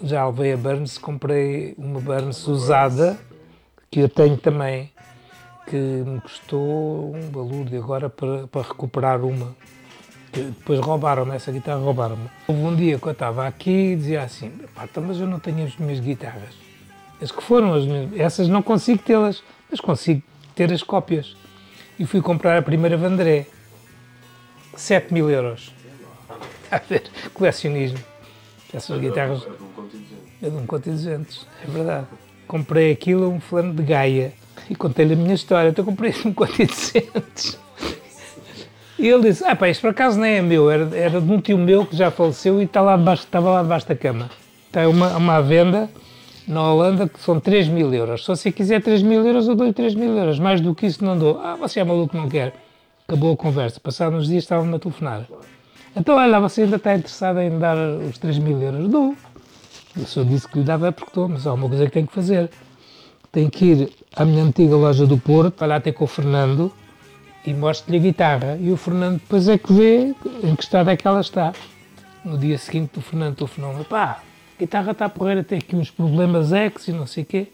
Já 0.03 0.27
levei 0.27 0.53
a 0.53 0.57
Burns, 0.57 0.99
comprei 0.99 1.75
uma 1.79 2.01
Burns 2.01 2.47
usada, 2.47 3.19
que 3.91 4.01
eu 4.01 4.09
tenho 4.09 4.37
também, 4.37 4.91
que 5.67 5.77
me 5.77 6.21
custou 6.21 7.15
um 7.15 7.31
valor 7.31 7.65
de 7.65 7.77
agora 7.77 8.11
para, 8.11 8.47
para 8.49 8.63
recuperar 8.63 9.25
uma. 9.25 9.57
Que 10.33 10.43
Depois 10.43 10.79
roubaram-me, 10.81 11.35
essa 11.35 11.51
guitarra 11.51 11.79
roubaram-me. 11.79 12.29
Houve 12.47 12.61
um 12.61 12.77
dia 12.77 12.99
que 12.99 13.07
eu 13.07 13.13
estava 13.13 13.47
aqui 13.47 13.93
e 13.93 13.97
dizia 13.97 14.23
assim, 14.23 14.53
então, 14.83 15.03
mas 15.03 15.19
eu 15.19 15.27
não 15.27 15.39
tenho 15.39 15.65
as 15.65 15.77
minhas 15.77 16.01
guitarras. 16.01 16.55
As 17.23 17.31
que 17.31 17.43
foram 17.43 17.73
as 17.73 17.87
minhas, 17.87 18.11
essas 18.21 18.49
não 18.49 18.63
consigo 18.63 18.99
tê-las, 19.03 19.43
mas 19.71 19.81
consigo 19.81 20.23
ter 20.55 20.71
as 20.71 20.83
cópias. 20.83 21.35
E 21.99 22.05
fui 22.07 22.21
comprar 22.21 22.59
a 22.59 22.63
primeira 22.63 22.97
Vandré. 22.97 23.47
7 24.77 25.13
mil 25.13 25.31
euros. 25.31 25.73
A 26.71 26.79
ver, 26.79 27.05
colecionismo. 27.33 27.99
Essas 28.75 29.01
guitarras 29.01 29.47
é 30.43 30.51
de 30.51 30.57
um 30.57 30.67
conto 30.67 30.89
e 30.89 30.93
200, 30.93 31.47
é 31.65 31.71
verdade. 31.71 32.07
Comprei 32.47 32.93
aquilo 32.93 33.25
a 33.25 33.29
um 33.29 33.41
fulano 33.41 33.73
de 33.73 33.83
Gaia 33.83 34.33
e 34.69 34.75
contei-lhe 34.75 35.15
a 35.15 35.17
minha 35.17 35.35
história. 35.35 35.71
Então 35.71 35.85
comprei 35.85 36.15
um 36.25 36.33
conto 36.33 36.61
e 36.61 36.67
200. 36.67 37.59
E 38.99 39.09
ele 39.09 39.29
disse, 39.29 39.45
ah 39.45 39.55
pá, 39.55 39.69
isto 39.69 39.83
por 39.83 39.91
acaso 39.91 40.19
nem 40.19 40.37
é 40.37 40.43
meu, 40.43 40.71
era, 40.71 40.97
era 40.97 41.21
de 41.21 41.31
um 41.31 41.41
tio 41.41 41.59
meu 41.59 41.85
que 41.85 41.95
já 41.95 42.11
faleceu 42.11 42.61
e 42.61 42.65
está 42.65 42.81
lá 42.81 42.97
debaixo, 42.97 43.25
estava 43.25 43.51
lá 43.51 43.63
debaixo 43.63 43.87
da 43.87 43.95
cama. 43.95 44.31
Tem 44.73 44.87
uma, 44.87 45.17
uma 45.17 45.43
venda 45.43 45.91
na 46.47 46.63
Holanda 46.73 47.09
que 47.09 47.21
são 47.21 47.41
3 47.41 47.69
mil 47.69 47.93
euros. 47.93 48.23
Se 48.23 48.29
você 48.29 48.53
quiser 48.53 48.83
3 48.83 49.03
mil 49.03 49.25
euros, 49.27 49.49
eu 49.49 49.55
dou-lhe 49.55 49.73
3 49.73 49.95
mil 49.95 50.17
euros. 50.17 50.39
Mais 50.39 50.61
do 50.61 50.75
que 50.75 50.87
isso 50.87 51.05
não 51.05 51.19
dou. 51.19 51.41
Ah, 51.43 51.57
você 51.57 51.81
é 51.81 51.85
maluco, 51.85 52.17
não 52.17 52.29
quer. 52.29 52.55
Acabou 53.07 53.33
a 53.33 53.37
conversa. 53.37 53.81
Passados 53.81 54.21
uns 54.21 54.29
dias 54.29 54.45
estavam-me 54.45 54.77
a 54.77 54.79
telefonar. 54.79 55.27
Então, 55.95 56.17
olha, 56.17 56.39
você 56.41 56.63
ainda 56.63 56.77
está 56.77 56.95
interessado 56.95 57.41
em 57.41 57.59
dar 57.59 57.77
os 57.77 58.19
3 58.19 58.39
mil 58.39 58.61
euros? 58.61 58.89
Dou. 58.89 59.15
Eu 59.97 60.05
só 60.05 60.23
disse 60.23 60.47
que 60.47 60.59
lhe 60.59 60.65
dava 60.65 60.89
é 60.89 60.91
porque 60.91 61.11
estou, 61.11 61.29
mas 61.29 61.47
há 61.47 61.55
uma 61.55 61.69
coisa 61.69 61.87
que 61.87 61.93
tenho 61.93 62.07
que 62.07 62.13
fazer. 62.13 62.51
Tenho 63.33 63.51
que 63.51 63.65
ir 63.65 63.93
à 64.15 64.25
minha 64.25 64.45
antiga 64.45 64.77
loja 64.77 65.07
do 65.07 65.17
Porto, 65.17 65.53
para 65.53 65.67
lá 65.67 65.81
ter 65.81 65.93
com 65.93 66.05
o 66.05 66.07
Fernando 66.07 66.71
e 67.47 67.55
mostro-lhe 67.55 67.99
a 67.99 68.01
guitarra. 68.01 68.59
E 68.61 68.71
o 68.71 68.77
Fernando 68.77 69.21
depois 69.21 69.49
é 69.49 69.57
que 69.57 69.73
vê 69.73 70.15
em 70.43 70.55
que 70.55 70.63
estado 70.63 70.91
é 70.91 70.97
que 70.97 71.07
ela 71.07 71.21
está. 71.21 71.53
No 72.25 72.37
dia 72.37 72.59
seguinte, 72.59 72.99
o 72.99 73.01
Fernando 73.01 73.37
telefonou-me: 73.37 73.85
pá, 73.85 74.21
a 74.57 74.59
guitarra 74.59 74.93
está 74.93 75.05
a 75.05 75.09
porreira, 75.11 75.45
tem 75.45 75.59
aqui 75.59 75.77
uns 75.77 75.91
problemas 75.91 76.51
ex 76.51 76.89
e 76.89 76.93
não 76.93 77.07
sei 77.07 77.25
o 77.25 77.27
quê. 77.27 77.47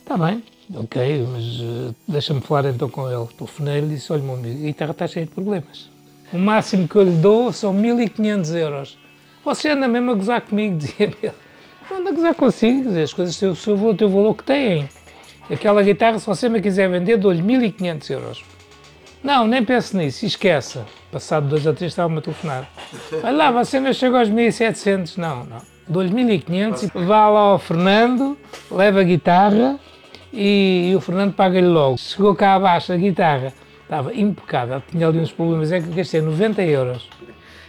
Está 0.00 0.18
bem, 0.18 0.42
ok, 0.74 1.26
mas 1.32 1.44
eh, 1.44 1.94
deixa-me 2.06 2.42
falar 2.42 2.66
então 2.66 2.88
com 2.90 3.10
ele. 3.10 3.26
Telefonei 3.36 3.78
e 3.78 3.86
disse: 3.86 4.12
olha, 4.12 4.22
meu 4.22 4.34
amigo, 4.34 4.58
a 4.58 4.66
guitarra 4.66 4.90
está 4.90 5.06
cheia 5.06 5.24
de 5.24 5.32
problemas. 5.32 5.88
O 6.30 6.38
máximo 6.38 6.86
que 6.86 6.96
eu 6.96 7.04
lhe 7.04 7.16
dou 7.16 7.50
são 7.50 7.72
1500 7.72 8.50
euros. 8.50 8.98
Você 9.42 9.70
anda 9.70 9.88
mesmo 9.88 10.10
a 10.10 10.14
gozar 10.14 10.42
comigo, 10.42 10.76
dizia 10.78 11.06
ele. 11.06 11.32
Não 11.90 11.98
anda 11.98 12.10
a 12.10 12.12
gozar 12.12 12.34
consigo, 12.34 12.98
as 12.98 13.14
coisas 13.14 13.34
têm 13.38 13.48
o 13.48 13.56
seu 13.56 13.74
valor, 13.74 13.96
têm 13.96 14.06
o 14.06 14.10
valor 14.10 14.34
que 14.34 14.44
têm. 14.44 14.86
Aquela 15.50 15.82
guitarra, 15.82 16.18
se 16.18 16.26
você 16.26 16.46
me 16.50 16.60
quiser 16.60 16.90
vender, 16.90 17.16
dou-lhe 17.16 17.40
1500 17.40 18.10
euros. 18.10 18.44
Não, 19.24 19.46
nem 19.46 19.64
pense 19.64 19.96
nisso, 19.96 20.26
esqueça. 20.26 20.84
Passado 21.10 21.48
dois 21.48 21.64
ou 21.64 21.72
três 21.72 21.92
estava-me 21.92 22.18
a 22.18 22.20
telefonar. 22.20 22.70
Olha 23.24 23.32
lá, 23.32 23.50
você 23.50 23.80
não 23.80 23.94
chegou 23.94 24.18
aos 24.18 24.28
1700. 24.28 25.16
Não, 25.16 25.44
não. 25.44 25.77
Dou-lhe 25.88 26.12
1500 26.12 26.82
e 26.84 26.88
vá 27.04 27.28
lá 27.28 27.40
ao 27.40 27.58
Fernando, 27.58 28.36
leva 28.70 29.00
a 29.00 29.02
guitarra 29.04 29.78
e, 30.32 30.90
e 30.92 30.96
o 30.96 31.00
Fernando 31.00 31.32
paga-lhe 31.32 31.66
logo. 31.66 31.96
Chegou 31.98 32.34
cá 32.34 32.54
abaixo 32.54 32.92
a 32.92 32.96
guitarra, 32.96 33.52
estava 33.82 34.14
impecável, 34.14 34.82
tinha 34.90 35.06
ali 35.08 35.18
uns 35.18 35.32
problemas, 35.32 35.72
é 35.72 35.80
que 35.80 35.88
gastei 35.88 36.20
90 36.20 36.62
euros 36.62 37.08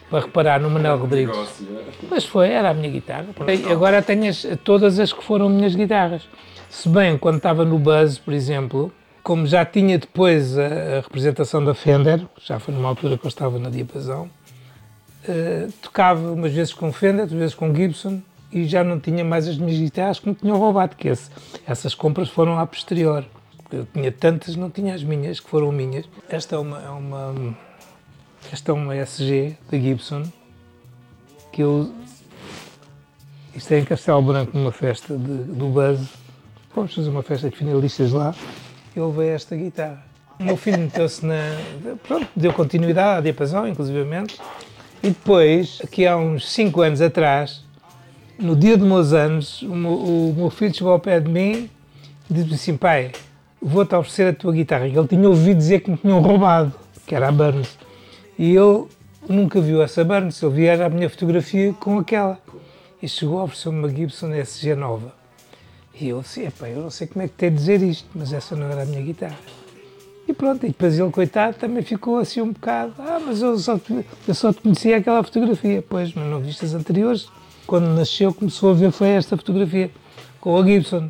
para 0.10 0.22
reparar 0.26 0.60
no 0.60 0.70
Manuel 0.70 0.98
Rodrigues. 0.98 1.36
Mas 2.10 2.26
foi, 2.26 2.50
era 2.50 2.72
a 2.72 2.74
minha 2.74 2.90
guitarra. 2.90 3.28
Agora 3.72 4.02
tenho 4.02 4.30
as- 4.30 4.46
todas 4.64 5.00
as 5.00 5.14
que 5.14 5.24
foram 5.24 5.48
minhas 5.50 5.76
guitarras. 5.76 6.24
Se 6.70 6.90
bem, 6.90 7.18
quando 7.18 7.38
estava 7.38 7.64
no 7.64 7.80
Buzz, 7.80 8.18
por 8.18 8.34
exemplo, 8.34 8.92
como 9.24 9.46
já 9.48 9.64
tinha 9.64 9.98
depois 9.98 10.58
a, 10.58 10.66
a 10.66 11.02
representação 11.02 11.64
da 11.64 11.74
Fender, 11.74 12.22
já 12.44 12.60
foi 12.60 12.74
numa 12.74 12.90
altura 12.90 13.18
que 13.18 13.26
eu 13.26 13.30
estava 13.30 13.58
na 13.60 13.70
diapasão, 13.70 14.30
eh, 15.30 15.68
tocava 15.82 16.32
umas 16.32 16.52
vezes 16.52 16.74
com 16.74 16.92
Fender, 16.92 17.22
outras 17.22 17.40
vezes 17.40 17.56
com 17.56 17.74
Gibson, 17.74 18.22
e 18.52 18.66
já 18.66 18.84
não 18.84 19.00
tinha 19.00 19.24
mais 19.24 19.48
as 19.48 19.58
minhas 19.58 19.78
guitarras 19.80 20.20
que 20.20 20.28
me 20.30 20.36
tinham 20.36 20.58
roubado, 20.58 20.96
que 20.96 21.08
esse- 21.08 21.30
essas 21.68 21.94
compras 21.94 22.30
foram 22.30 22.58
a 22.58 22.66
posterior. 22.66 23.24
Eu 23.72 23.86
tinha 23.94 24.12
tantas, 24.12 24.56
não 24.56 24.70
tinha 24.70 24.96
as 24.96 25.04
minhas, 25.04 25.40
que 25.40 25.48
foram 25.50 25.72
minhas. 25.72 26.06
Esta 26.28 26.56
é 26.56 26.60
uma, 26.60 26.82
é 26.82 26.90
uma, 26.90 27.58
esta 28.52 28.72
é 28.72 28.74
uma 28.74 28.96
SG 28.96 29.56
da 29.70 29.78
Gibson, 29.78 30.24
que 31.54 31.62
eu 31.62 31.94
isto 33.56 33.72
é 33.72 33.80
em 33.80 33.86
Castelo 33.86 34.22
Branco, 34.22 34.58
numa 34.58 34.72
festa 34.72 35.16
de- 35.18 35.44
do 35.44 35.68
Buzz. 35.68 36.00
Vamos 36.76 36.94
fazer 36.94 37.10
uma 37.10 37.24
festa 37.24 37.50
de 37.50 37.56
finalistas 37.56 38.12
lá. 38.12 38.34
Eu 38.96 39.10
levei 39.10 39.30
esta 39.30 39.56
guitarra. 39.56 40.04
O 40.40 40.44
meu 40.44 40.56
filho 40.56 40.78
meteu-se 40.80 41.26
na. 41.26 41.36
Pronto, 42.08 42.28
deu 42.36 42.54
continuidade 42.54 43.18
à 43.18 43.22
diapasão, 43.22 43.68
inclusivamente. 43.68 44.40
E 45.02 45.10
depois, 45.10 45.80
aqui 45.84 46.06
há 46.06 46.18
uns 46.18 46.52
5 46.52 46.82
anos 46.82 47.02
atrás, 47.02 47.64
no 48.38 48.56
dia 48.56 48.78
dos 48.78 48.88
meus 48.88 49.14
anos, 49.14 49.62
o 49.62 49.76
meu, 49.76 49.94
o 49.94 50.34
meu 50.36 50.50
filho 50.50 50.74
chegou 50.74 50.92
ao 50.92 51.00
pé 51.00 51.20
de 51.20 51.30
mim 51.30 51.70
e 52.30 52.34
disse-me 52.34 52.56
assim: 52.56 52.78
pai, 52.78 53.12
vou-te 53.62 53.96
oferecer 53.96 54.28
a 54.28 54.34
tua 54.34 54.52
guitarra. 54.52 54.88
Ele 54.88 55.08
tinha 55.08 55.28
ouvido 55.28 55.58
dizer 55.58 55.82
que 55.82 55.92
me 55.92 55.98
tinham 55.98 56.22
roubado, 56.22 56.74
que 57.06 57.16
era 57.16 57.30
a 57.30 57.32
Burns. 57.32 57.78
E 58.38 58.56
ele 58.56 58.88
nunca 59.28 59.62
viu 59.62 59.82
essa 59.82 60.04
Burns, 60.04 60.42
ele 60.44 60.54
via 60.54 60.86
a 60.86 60.90
minha 60.90 61.10
fotografia 61.10 61.74
com 61.74 62.00
aquela. 62.00 62.38
E 63.02 63.08
chegou 63.08 63.40
a 63.40 63.44
oferecer-me 63.44 63.80
uma 63.80 63.90
Gibson 63.90 64.34
SG 64.34 64.76
nova. 64.76 65.14
E 66.00 66.10
eu 66.10 66.22
disse, 66.22 66.44
epá, 66.44 66.68
eu 66.68 66.82
não 66.82 66.90
sei 66.90 67.08
como 67.08 67.24
é 67.24 67.28
que 67.28 67.34
tem 67.36 67.50
de 67.50 67.56
dizer 67.56 67.82
isto, 67.82 68.08
mas 68.14 68.32
essa 68.32 68.56
não 68.56 68.68
era 68.68 68.84
a 68.84 68.86
minha 68.86 69.02
guitarra. 69.02 69.38
E 70.30 70.34
pronto, 70.34 70.64
e 70.64 70.70
depois 70.70 71.00
ele, 71.00 71.10
coitado, 71.10 71.58
também 71.58 71.82
ficou 71.82 72.18
assim 72.18 72.40
um 72.40 72.52
bocado, 72.52 72.94
ah, 73.00 73.20
mas 73.26 73.42
eu 73.42 73.58
só 73.58 73.80
te, 73.80 74.06
eu 74.28 74.36
só 74.36 74.54
te 74.54 74.62
conhecia 74.62 74.98
aquela 74.98 75.24
fotografia. 75.24 75.84
Pois, 75.90 76.14
mas 76.14 76.28
não 76.28 76.40
viste 76.40 76.64
as 76.64 76.76
anteriores. 76.76 77.28
Quando 77.66 77.88
nasceu 77.88 78.32
começou 78.32 78.70
a 78.70 78.74
ver 78.76 78.92
foi 78.92 79.08
esta 79.08 79.36
fotografia, 79.36 79.90
com 80.40 80.56
a 80.56 80.64
Gibson. 80.64 81.10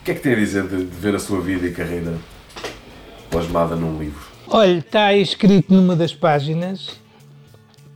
O 0.00 0.04
que 0.04 0.10
é 0.10 0.14
que 0.14 0.20
tem 0.20 0.34
a 0.34 0.36
dizer 0.36 0.68
de, 0.68 0.84
de 0.84 0.84
ver 0.84 1.14
a 1.14 1.18
sua 1.18 1.40
vida 1.40 1.66
e 1.66 1.72
carreira 1.72 2.12
plasmada 3.30 3.74
num 3.74 3.98
livro? 3.98 4.20
Olha, 4.48 4.76
está 4.76 5.06
aí 5.06 5.22
escrito 5.22 5.72
numa 5.72 5.96
das 5.96 6.14
páginas 6.14 7.00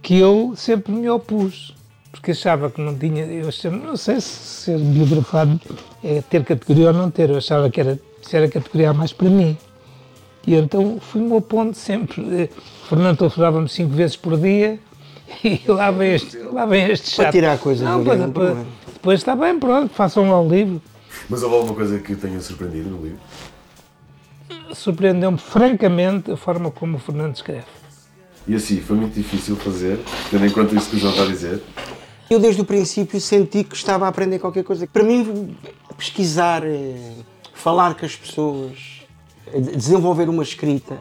que 0.01 0.19
eu 0.19 0.55
sempre 0.57 0.91
me 0.91 1.07
opus. 1.11 1.75
porque 2.11 2.31
achava 2.31 2.71
que 2.71 2.81
não 2.81 2.97
tinha, 2.97 3.27
eu 3.27 3.49
achava, 3.49 3.77
não 3.77 3.97
sei 3.99 4.23
se 4.23 4.29
ser 4.31 4.79
biografado 4.79 5.61
é 6.03 6.23
ter 6.23 6.43
categoria 6.45 6.87
ou 6.89 6.93
não 6.95 7.11
ter, 7.11 7.29
eu 7.29 7.37
achava 7.37 7.69
que 7.69 7.79
era, 7.79 8.01
se 8.23 8.35
era 8.35 8.49
categoria 8.49 8.95
mais 8.95 9.13
para 9.13 9.29
mim. 9.29 9.55
E 10.47 10.55
então 10.55 10.99
fui-me 11.01 11.33
opondo 11.33 11.75
sempre. 11.75 12.23
Eh, 12.43 12.49
Fernando 12.89 13.19
telefonava-me 13.19 13.69
cinco 13.69 13.95
vezes 13.95 14.17
por 14.17 14.37
dia 14.37 14.79
e 15.45 15.61
lá 15.69 15.91
vem 15.91 16.15
este, 16.15 16.37
lá 16.39 16.67
vem 16.67 16.91
este 16.91 17.11
chato. 17.11 17.25
Para 17.27 17.33
tirar 17.33 17.59
coisas 17.59 17.87
não, 17.87 17.99
do 17.99 18.05
para, 18.05 18.15
livro, 18.15 18.33
para-. 18.33 18.65
Depois 18.93 19.21
está 19.21 19.37
bem, 19.37 19.59
pronto, 19.59 19.93
façam 19.95 20.31
lá 20.31 20.41
o 20.41 20.49
livro. 20.49 20.81
Mas 21.29 21.43
houve 21.43 21.57
alguma 21.57 21.75
coisa 21.75 21.99
que 21.99 22.15
tenha 22.15 22.41
surpreendido 22.41 22.91
no 22.91 23.03
livro? 23.03 23.19
Surpreendeu-me 24.75 25.39
francamente 25.39 26.33
a 26.33 26.37
forma 26.37 26.71
como 26.71 26.97
o 26.97 27.01
Fernando 27.01 27.35
escreve. 27.35 27.65
E 28.47 28.55
assim, 28.55 28.81
foi 28.81 28.97
muito 28.97 29.15
difícil 29.15 29.55
fazer, 29.57 30.01
tendo 30.31 30.45
em 30.45 30.51
conta 30.51 30.75
isso 30.75 30.91
que 30.91 30.97
o 30.97 30.99
João 30.99 31.13
está 31.13 31.25
a 31.25 31.29
dizer. 31.29 31.63
Eu 32.29 32.41
desde 32.41 32.61
o 32.61 32.65
princípio 32.65 33.21
senti 33.21 33.63
que 33.63 33.77
estava 33.77 34.07
a 34.07 34.09
aprender 34.09 34.39
qualquer 34.39 34.65
coisa. 34.65 34.87
Para 34.87 35.05
mim, 35.05 35.57
pesquisar, 35.97 36.65
eh, 36.65 37.15
falar 37.53 37.95
com 37.95 38.07
as 38.07 38.17
pessoas, 38.17 39.02
desenvolver 39.61 40.29
uma 40.29 40.43
escrita, 40.43 40.99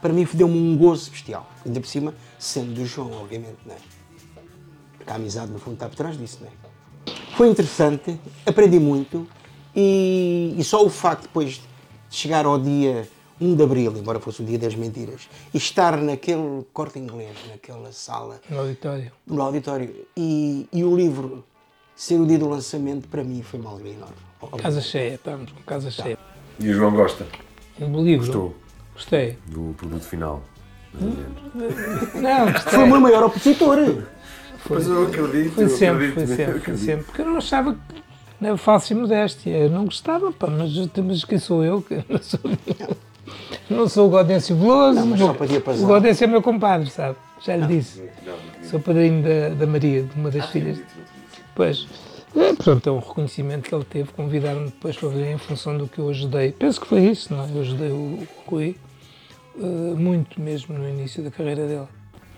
para 0.00 0.12
mim 0.12 0.26
deu-me 0.32 0.58
um 0.58 0.76
gozo 0.76 1.10
bestial. 1.10 1.48
Ainda 1.64 1.80
por 1.80 1.86
cima, 1.86 2.14
sendo 2.38 2.74
do 2.74 2.84
João, 2.86 3.12
obviamente, 3.12 3.58
não 3.64 3.74
é? 3.74 3.78
Porque 4.98 5.10
a 5.10 5.14
amizade, 5.16 5.50
no 5.50 5.58
fundo, 5.58 5.74
está 5.74 5.88
por 5.88 5.96
trás 5.96 6.16
disso, 6.18 6.38
não 6.40 6.48
é? 6.48 6.52
Foi 7.36 7.48
interessante, 7.48 8.18
aprendi 8.46 8.78
muito 8.78 9.26
e, 9.74 10.54
e 10.56 10.62
só 10.64 10.84
o 10.84 10.88
facto 10.90 11.22
depois 11.22 11.54
de 11.54 11.62
chegar 12.10 12.46
ao 12.46 12.58
dia 12.58 13.08
1 13.40 13.56
de 13.56 13.62
Abril, 13.62 13.92
embora 13.96 14.20
fosse 14.20 14.40
o 14.42 14.44
dia 14.44 14.58
das 14.58 14.74
mentiras, 14.74 15.28
e 15.52 15.56
estar 15.58 15.96
naquele 15.96 16.64
corte 16.72 16.98
inglês, 16.98 17.36
naquela 17.50 17.90
sala, 17.92 18.40
No 18.48 18.60
auditório. 18.60 19.10
no 19.26 19.42
auditório 19.42 20.06
e, 20.16 20.68
e 20.72 20.84
o 20.84 20.94
livro 20.96 21.44
ser 21.96 22.20
o 22.20 22.26
dia 22.26 22.38
do 22.38 22.48
lançamento 22.48 23.08
para 23.08 23.24
mim 23.24 23.42
foi 23.42 23.58
uma 23.58 23.70
alegria 23.70 23.94
enorme. 23.94 24.16
Casa 24.62 24.80
cheia, 24.80 25.14
estamos 25.14 25.50
com 25.50 25.62
casa 25.62 25.90
cheia. 25.90 26.18
E 26.60 26.68
o 26.68 26.74
João 26.74 26.92
gosta 26.92 27.26
O 27.80 28.02
livro. 28.02 28.26
Gostou. 28.26 28.56
Gostei. 28.94 29.38
do 29.46 29.74
produto 29.76 30.04
final. 30.04 30.42
Não, 32.14 32.52
gostei. 32.52 32.72
Foi 32.72 32.84
o 32.84 32.86
meu 32.86 33.00
maior 33.00 33.24
opositor. 33.24 33.78
Mas 34.70 34.86
eu 34.86 35.06
acredito, 35.06 35.54
Foi 35.54 35.68
sempre, 35.68 36.06
acredito, 36.08 36.14
foi 36.14 36.36
sempre, 36.36 36.60
foi 36.60 36.76
sempre. 36.76 37.04
Porque 37.04 37.20
eu 37.22 37.26
não 37.26 37.36
achava 37.36 37.74
que. 37.74 38.02
Não, 38.40 38.56
falsa 38.56 38.92
e 38.92 38.96
modéstia. 38.96 39.50
Eu 39.50 39.70
não 39.70 39.84
gostava, 39.84 40.32
pá, 40.32 40.46
mas, 40.46 40.72
mas 40.96 41.24
quem 41.24 41.38
sou 41.38 41.64
eu? 41.64 41.82
Que 41.82 42.02
não 42.08 42.22
sou, 42.22 42.40
não 43.70 43.88
sou 43.88 44.08
o 44.08 44.10
Gaudêncio 44.10 44.56
Veloso. 44.56 45.00
Não, 45.00 45.06
mas 45.06 45.20
o- 45.20 45.34
só 45.36 45.44
diapasão. 45.44 45.84
O 45.84 45.88
Gaudêncio 45.88 46.24
é 46.24 46.26
meu 46.26 46.42
compadre, 46.42 46.90
sabe? 46.90 47.16
Já 47.44 47.56
lhe 47.56 47.66
disse. 47.66 48.02
Sou 48.62 48.80
padrinho 48.80 49.22
da, 49.22 49.50
da 49.54 49.66
Maria, 49.66 50.02
de 50.02 50.18
uma 50.18 50.28
Ah, 50.28 50.32
das 50.32 50.46
filhas. 50.50 50.78
Pois. 51.54 51.86
É, 52.36 52.52
portanto, 52.52 52.88
é 52.88 52.92
um 52.92 52.98
reconhecimento 52.98 53.68
que 53.68 53.74
ele 53.74 53.84
teve, 53.84 54.12
convidar-me 54.12 54.66
depois 54.66 54.96
para 54.96 55.08
ver 55.08 55.32
em 55.32 55.38
função 55.38 55.78
do 55.78 55.86
que 55.86 55.98
eu 56.00 56.08
ajudei. 56.08 56.52
Penso 56.52 56.80
que 56.80 56.86
foi 56.86 57.04
isso, 57.04 57.32
não 57.32 57.44
é? 57.44 57.50
Eu 57.50 57.60
ajudei 57.60 57.90
o, 57.90 57.94
o 57.94 58.28
Rui 58.46 58.76
eh, 59.56 59.94
muito 59.96 60.40
mesmo 60.40 60.76
no 60.76 60.88
início 60.88 61.22
da 61.22 61.30
carreira 61.30 61.66
dele. 61.66 61.86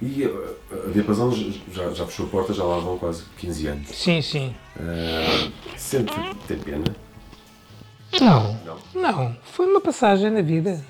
E 0.02 0.24
uh, 0.26 0.56
a 0.87 0.90
Diapasão 0.92 1.32
já, 1.72 1.90
já 1.90 2.04
fechou 2.04 2.26
a 2.26 2.28
porta, 2.28 2.52
já 2.52 2.62
lá 2.62 2.78
vão 2.78 2.98
quase 2.98 3.24
15 3.38 3.66
anos. 3.68 3.88
Sim, 3.88 4.20
sim. 4.20 4.54
Uh, 4.76 5.50
sente, 5.78 6.12
tem 6.46 6.59
pena. 6.59 6.85
Não, 8.20 8.61
não. 8.94 9.37
Foi 9.42 9.66
uma 9.66 9.80
passagem 9.80 10.30
na 10.30 10.42
vida. 10.42 10.85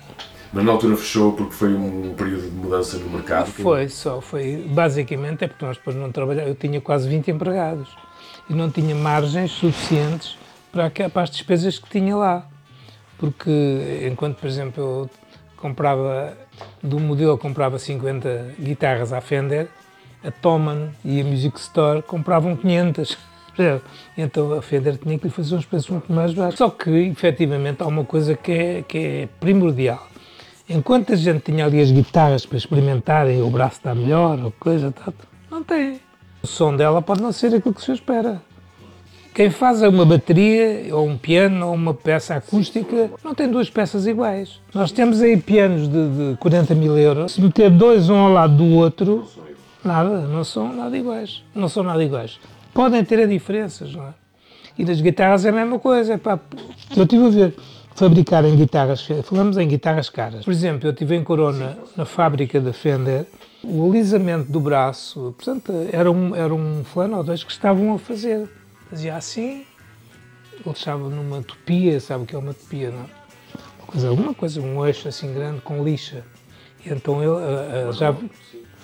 Mas 0.51 0.65
na 0.65 0.73
altura 0.73 0.97
fechou 0.97 1.31
porque 1.31 1.53
foi 1.53 1.73
um 1.73 2.13
período 2.15 2.49
de 2.49 2.55
mudança 2.55 2.97
no 2.97 3.09
mercado. 3.09 3.47
Foi 3.47 3.87
só, 3.87 4.19
foi 4.19 4.65
basicamente 4.69 5.45
é 5.45 5.47
porque 5.47 5.63
nós 5.63 5.77
depois 5.77 5.95
não 5.95 6.11
trabalhávamos. 6.11 6.55
Eu 6.55 6.55
tinha 6.55 6.81
quase 6.81 7.07
20 7.07 7.31
empregados 7.31 7.87
e 8.49 8.53
não 8.53 8.69
tinha 8.69 8.95
margens 8.95 9.51
suficientes 9.51 10.37
para, 10.71 10.89
para 11.09 11.23
as 11.23 11.29
despesas 11.29 11.79
que 11.79 11.89
tinha 11.89 12.15
lá. 12.15 12.45
Porque 13.17 14.07
enquanto, 14.09 14.37
por 14.37 14.47
exemplo, 14.47 14.83
eu 14.83 15.09
comprava, 15.57 16.37
do 16.81 16.99
modelo 16.99 17.37
comprava 17.37 17.79
50 17.79 18.55
guitarras 18.59 19.11
à 19.11 19.19
Fender, 19.19 19.67
a 20.23 20.31
Thomann 20.31 20.91
e 21.03 21.21
a 21.21 21.23
Music 21.23 21.59
Store 21.59 22.01
compravam 22.01 22.55
500. 22.55 23.17
percebe? 23.55 23.81
Então 24.17 24.53
a 24.53 24.61
Fender 24.61 24.97
tinha 24.97 25.17
que 25.17 25.25
lhe 25.25 25.33
fazer 25.33 25.55
uns 25.55 25.65
preços 25.65 25.89
muito 25.89 26.11
mais 26.11 26.33
baixos. 26.33 26.57
Só 26.57 26.69
que, 26.69 26.89
efetivamente, 26.89 27.81
há 27.81 27.87
uma 27.87 28.03
coisa 28.03 28.35
que 28.35 28.51
é, 28.51 28.83
que 28.87 28.97
é 28.97 29.29
primordial. 29.39 30.07
Enquanto 30.69 31.13
a 31.13 31.15
gente 31.15 31.43
tinha 31.43 31.65
ali 31.65 31.79
as 31.79 31.89
guitarras 31.89 32.45
para 32.45 32.57
experimentarem, 32.57 33.41
o 33.41 33.49
braço 33.49 33.77
está 33.77 33.95
melhor, 33.95 34.37
ou 34.43 34.51
coisa, 34.51 34.91
tá, 34.91 35.13
não 35.49 35.63
tem. 35.63 35.99
O 36.47 36.49
som 36.49 36.73
dela 36.73 37.01
pode 37.01 37.21
não 37.21 37.33
ser 37.33 37.53
aquilo 37.53 37.73
que 37.73 37.81
se 37.81 37.91
espera. 37.91 38.41
Quem 39.35 39.49
faz 39.49 39.81
uma 39.81 40.05
bateria, 40.05 40.95
ou 40.95 41.05
um 41.05 41.17
piano, 41.17 41.67
ou 41.67 41.73
uma 41.73 41.93
peça 41.93 42.35
acústica, 42.35 43.11
não 43.21 43.35
tem 43.35 43.49
duas 43.51 43.69
peças 43.69 44.07
iguais. 44.07 44.61
Nós 44.73 44.93
temos 44.93 45.21
aí 45.21 45.35
pianos 45.35 45.89
de, 45.89 46.31
de 46.31 46.37
40 46.37 46.73
mil 46.73 46.97
euros. 46.97 47.33
Se 47.33 47.41
meter 47.41 47.69
dois 47.69 48.09
um 48.09 48.15
ao 48.15 48.31
lado 48.31 48.55
do 48.55 48.65
outro, 48.77 49.27
nada, 49.83 50.21
não 50.21 50.45
são 50.45 50.73
nada 50.73 50.97
iguais. 50.97 51.43
Não 51.53 51.67
são 51.67 51.83
nada 51.83 52.01
iguais. 52.01 52.39
Podem 52.73 53.03
ter 53.03 53.27
diferenças, 53.27 53.93
não 53.93 54.05
é? 54.05 54.13
E 54.77 54.85
das 54.85 55.01
guitarras 55.01 55.43
é 55.43 55.49
a 55.49 55.51
mesma 55.51 55.77
coisa. 55.79 56.13
é 56.13 56.17
pá, 56.17 56.39
eu 56.95 57.03
estive 57.03 57.25
a 57.25 57.29
ver 57.29 57.55
fabricar 57.93 58.45
em 58.45 58.55
guitarras, 58.55 59.05
falamos 59.23 59.57
em 59.57 59.67
guitarras 59.67 60.09
caras. 60.09 60.45
Por 60.45 60.51
exemplo, 60.51 60.87
eu 60.87 60.91
estive 60.91 61.15
em 61.15 61.23
Corona, 61.23 61.77
na 61.97 62.05
fábrica 62.05 62.61
da 62.61 62.71
Fender, 62.71 63.25
o 63.63 63.89
alisamento 63.89 64.51
do 64.51 64.59
braço, 64.59 65.33
portanto, 65.37 65.71
era 65.91 66.11
um, 66.11 66.35
era 66.35 66.53
um 66.53 66.83
fulano 66.83 67.17
ou 67.17 67.23
dois 67.23 67.43
que 67.43 67.51
estavam 67.51 67.93
a 67.93 67.99
fazer. 67.99 68.49
Fazia 68.89 69.15
assim, 69.15 69.65
ele 70.53 70.63
deixava 70.65 71.09
numa 71.09 71.41
topia, 71.41 71.99
sabe 71.99 72.23
o 72.23 72.27
que 72.27 72.35
é 72.35 72.39
uma 72.39 72.53
topia, 72.53 72.91
não 72.91 72.99
é? 72.99 73.07
Uma 73.79 73.87
coisa, 73.87 74.09
alguma 74.09 74.33
coisa, 74.33 74.61
um 74.61 74.85
eixo 74.85 75.07
assim 75.07 75.33
grande 75.33 75.61
com 75.61 75.83
lixa. 75.83 76.23
E 76.85 76.89
então 76.89 77.21
ele 77.21 77.31
ah, 77.31 77.89
ah, 77.89 77.91
já, 77.91 78.15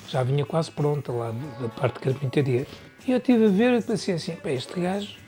já 0.09 0.23
vinha 0.23 0.45
quase 0.45 0.71
pronta 0.71 1.11
lá 1.11 1.33
da 1.61 1.69
parte 1.69 1.95
de 1.95 1.99
carpintaria. 2.01 2.67
E 3.07 3.11
eu 3.11 3.17
estive 3.17 3.45
a 3.45 3.49
ver 3.49 3.79
e 3.79 3.81
pensei 3.81 4.15
assim, 4.15 4.35
pá, 4.35 4.49
este 4.49 4.79
gajo 4.79 5.23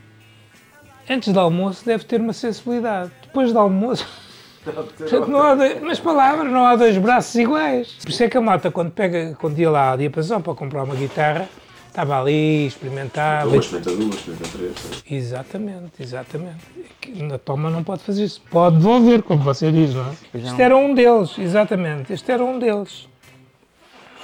antes 1.10 1.32
do 1.32 1.40
almoço 1.40 1.86
deve 1.86 2.04
ter 2.04 2.20
uma 2.20 2.34
sensibilidade. 2.34 3.12
Depois 3.22 3.54
do 3.54 3.60
almoço. 3.60 4.08
Portanto, 4.98 5.28
não 5.28 5.42
há 5.42 5.56
dois, 5.56 5.82
mas 5.82 6.00
palavras, 6.00 6.52
não 6.52 6.66
há 6.66 6.76
dois 6.76 6.98
braços 6.98 7.36
iguais. 7.36 7.98
Por 8.02 8.10
isso 8.10 8.24
é 8.24 8.30
que 8.30 8.38
a 8.38 8.42
malta, 8.42 8.72
quando, 8.72 8.92
pega, 8.92 9.36
quando 9.40 9.58
ia 9.60 9.70
lá 9.70 9.92
à 9.92 9.96
diapasão 9.96 10.42
para 10.42 10.54
comprar 10.56 10.84
uma 10.84 10.96
guitarra, 10.96 11.48
estava 11.88 12.20
ali, 12.20 12.68
experimentava. 12.68 13.48
Uma 13.48 13.58
experimenta 13.58 13.92
duas, 13.96 14.16
experimenta 14.16 14.50
três. 14.50 15.04
Exatamente, 15.10 15.92
exatamente. 16.02 16.66
É 17.08 17.24
Na 17.24 17.38
toma 17.38 17.70
não 17.70 17.84
pode 17.84 18.04
fazer 18.04 18.26
isso. 18.26 18.42
Pode 18.50 18.78
devolver, 18.78 19.24
como 19.24 19.44
você 19.44 19.72
diz, 19.72 19.94
não 19.94 20.06
é? 20.06 20.38
Este 20.38 20.62
era 20.62 20.76
um 20.76 20.94
deles, 20.94 21.38
exatamente. 21.38 22.12
Este 22.12 22.32
era 22.32 22.44
um 22.44 22.60
deles. 22.60 23.08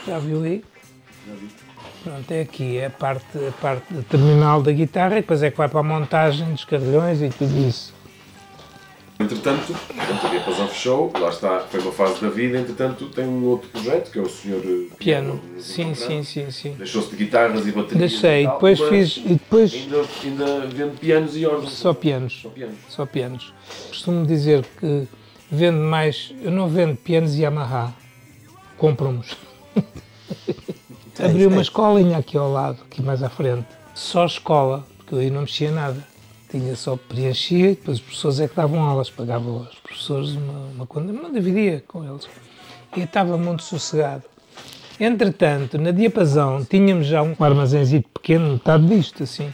Já 0.05 0.17
viu 0.19 0.43
aí? 0.43 0.63
Pronto, 2.03 2.31
é 2.31 2.41
aqui, 2.41 2.77
é 2.79 2.87
a 2.87 2.89
parte, 2.89 3.37
a 3.37 3.51
parte 3.61 3.93
terminal 4.09 4.61
da 4.63 4.71
guitarra 4.71 5.19
e 5.19 5.21
depois 5.21 5.43
é 5.43 5.51
que 5.51 5.57
vai 5.57 5.69
para 5.69 5.81
a 5.81 5.83
montagem 5.83 6.51
dos 6.51 6.65
carrilhões 6.65 7.21
e 7.21 7.29
tudo 7.29 7.55
isso. 7.59 7.93
Entretanto, 9.21 9.75
a 9.97 10.27
Diapasão 10.29 10.67
fechou, 10.67 11.11
lá 11.19 11.29
está, 11.29 11.59
foi 11.69 11.79
uma 11.81 11.91
fase 11.91 12.21
da 12.21 12.29
vida. 12.29 12.57
Entretanto, 12.59 13.05
tem 13.09 13.25
um 13.25 13.45
outro 13.45 13.69
projeto 13.69 14.11
que 14.11 14.19
é 14.19 14.21
o 14.21 14.29
Senhor 14.29 14.61
eh, 14.65 14.95
Piano. 14.97 15.35
no- 15.43 15.53
no 15.55 15.61
Sim, 15.61 15.93
sim, 15.93 16.23
sim, 16.23 16.49
sim. 16.51 16.73
Deixou-se 16.77 17.09
de 17.09 17.15
guitarras 17.17 17.65
e 17.67 17.71
baterias. 17.71 18.11
Deixei, 18.11 18.41
e 18.41 18.45
tal, 18.45 18.53
depois 18.55 18.79
fiz, 18.81 19.17
e 19.17 19.29
depois 19.33 19.73
Ainda, 19.73 20.01
ainda 20.23 20.67
vende 20.67 20.97
pianos 20.97 21.37
e 21.37 21.45
órgãos. 21.45 21.71
só 21.73 21.93
pianos. 21.93 22.39
Só 22.41 22.49
pianos. 22.49 22.75
Só 22.89 23.05
pianos. 23.05 23.53
Costumo 23.89 24.25
dizer 24.25 24.65
que 24.79 25.07
vendo 25.49 25.79
mais, 25.79 26.33
eu 26.41 26.51
não 26.51 26.67
vendo 26.67 26.95
pianos 26.95 27.35
Yamaha, 27.35 27.93
compro-nos. 28.77 29.35
Abri 31.19 31.45
uma 31.45 31.61
escolinha 31.61 32.17
aqui 32.17 32.37
ao 32.37 32.51
lado, 32.51 32.79
aqui 32.89 33.01
mais 33.01 33.21
à 33.21 33.29
frente. 33.29 33.65
Só 33.93 34.25
escola, 34.25 34.85
porque 34.97 35.13
eu 35.15 35.19
aí 35.19 35.29
não 35.29 35.41
mexia 35.41 35.71
nada. 35.71 36.10
Tinha 36.51 36.75
só 36.75 36.97
preenchia 36.97 37.67
e 37.71 37.75
depois 37.75 37.97
os 37.97 38.03
professores 38.03 38.39
é 38.41 38.47
que 38.47 38.55
davam 38.55 38.81
aulas, 38.83 39.09
pagavam 39.09 39.59
aos 39.59 39.75
professores 39.79 40.31
uma, 40.31 40.59
uma 40.75 40.85
conta, 40.85 41.11
não 41.13 41.31
dividia 41.31 41.81
com 41.87 42.03
eles. 42.03 42.27
E 42.95 43.01
estava 43.01 43.37
muito 43.37 43.63
sossegado. 43.63 44.23
Entretanto, 44.99 45.77
na 45.77 45.91
diapasão 45.91 46.63
tínhamos 46.65 47.07
já 47.07 47.23
um 47.23 47.33
armazénzinho 47.39 48.03
pequeno, 48.13 48.53
metade 48.53 48.85
disto, 48.85 49.23
assim, 49.23 49.51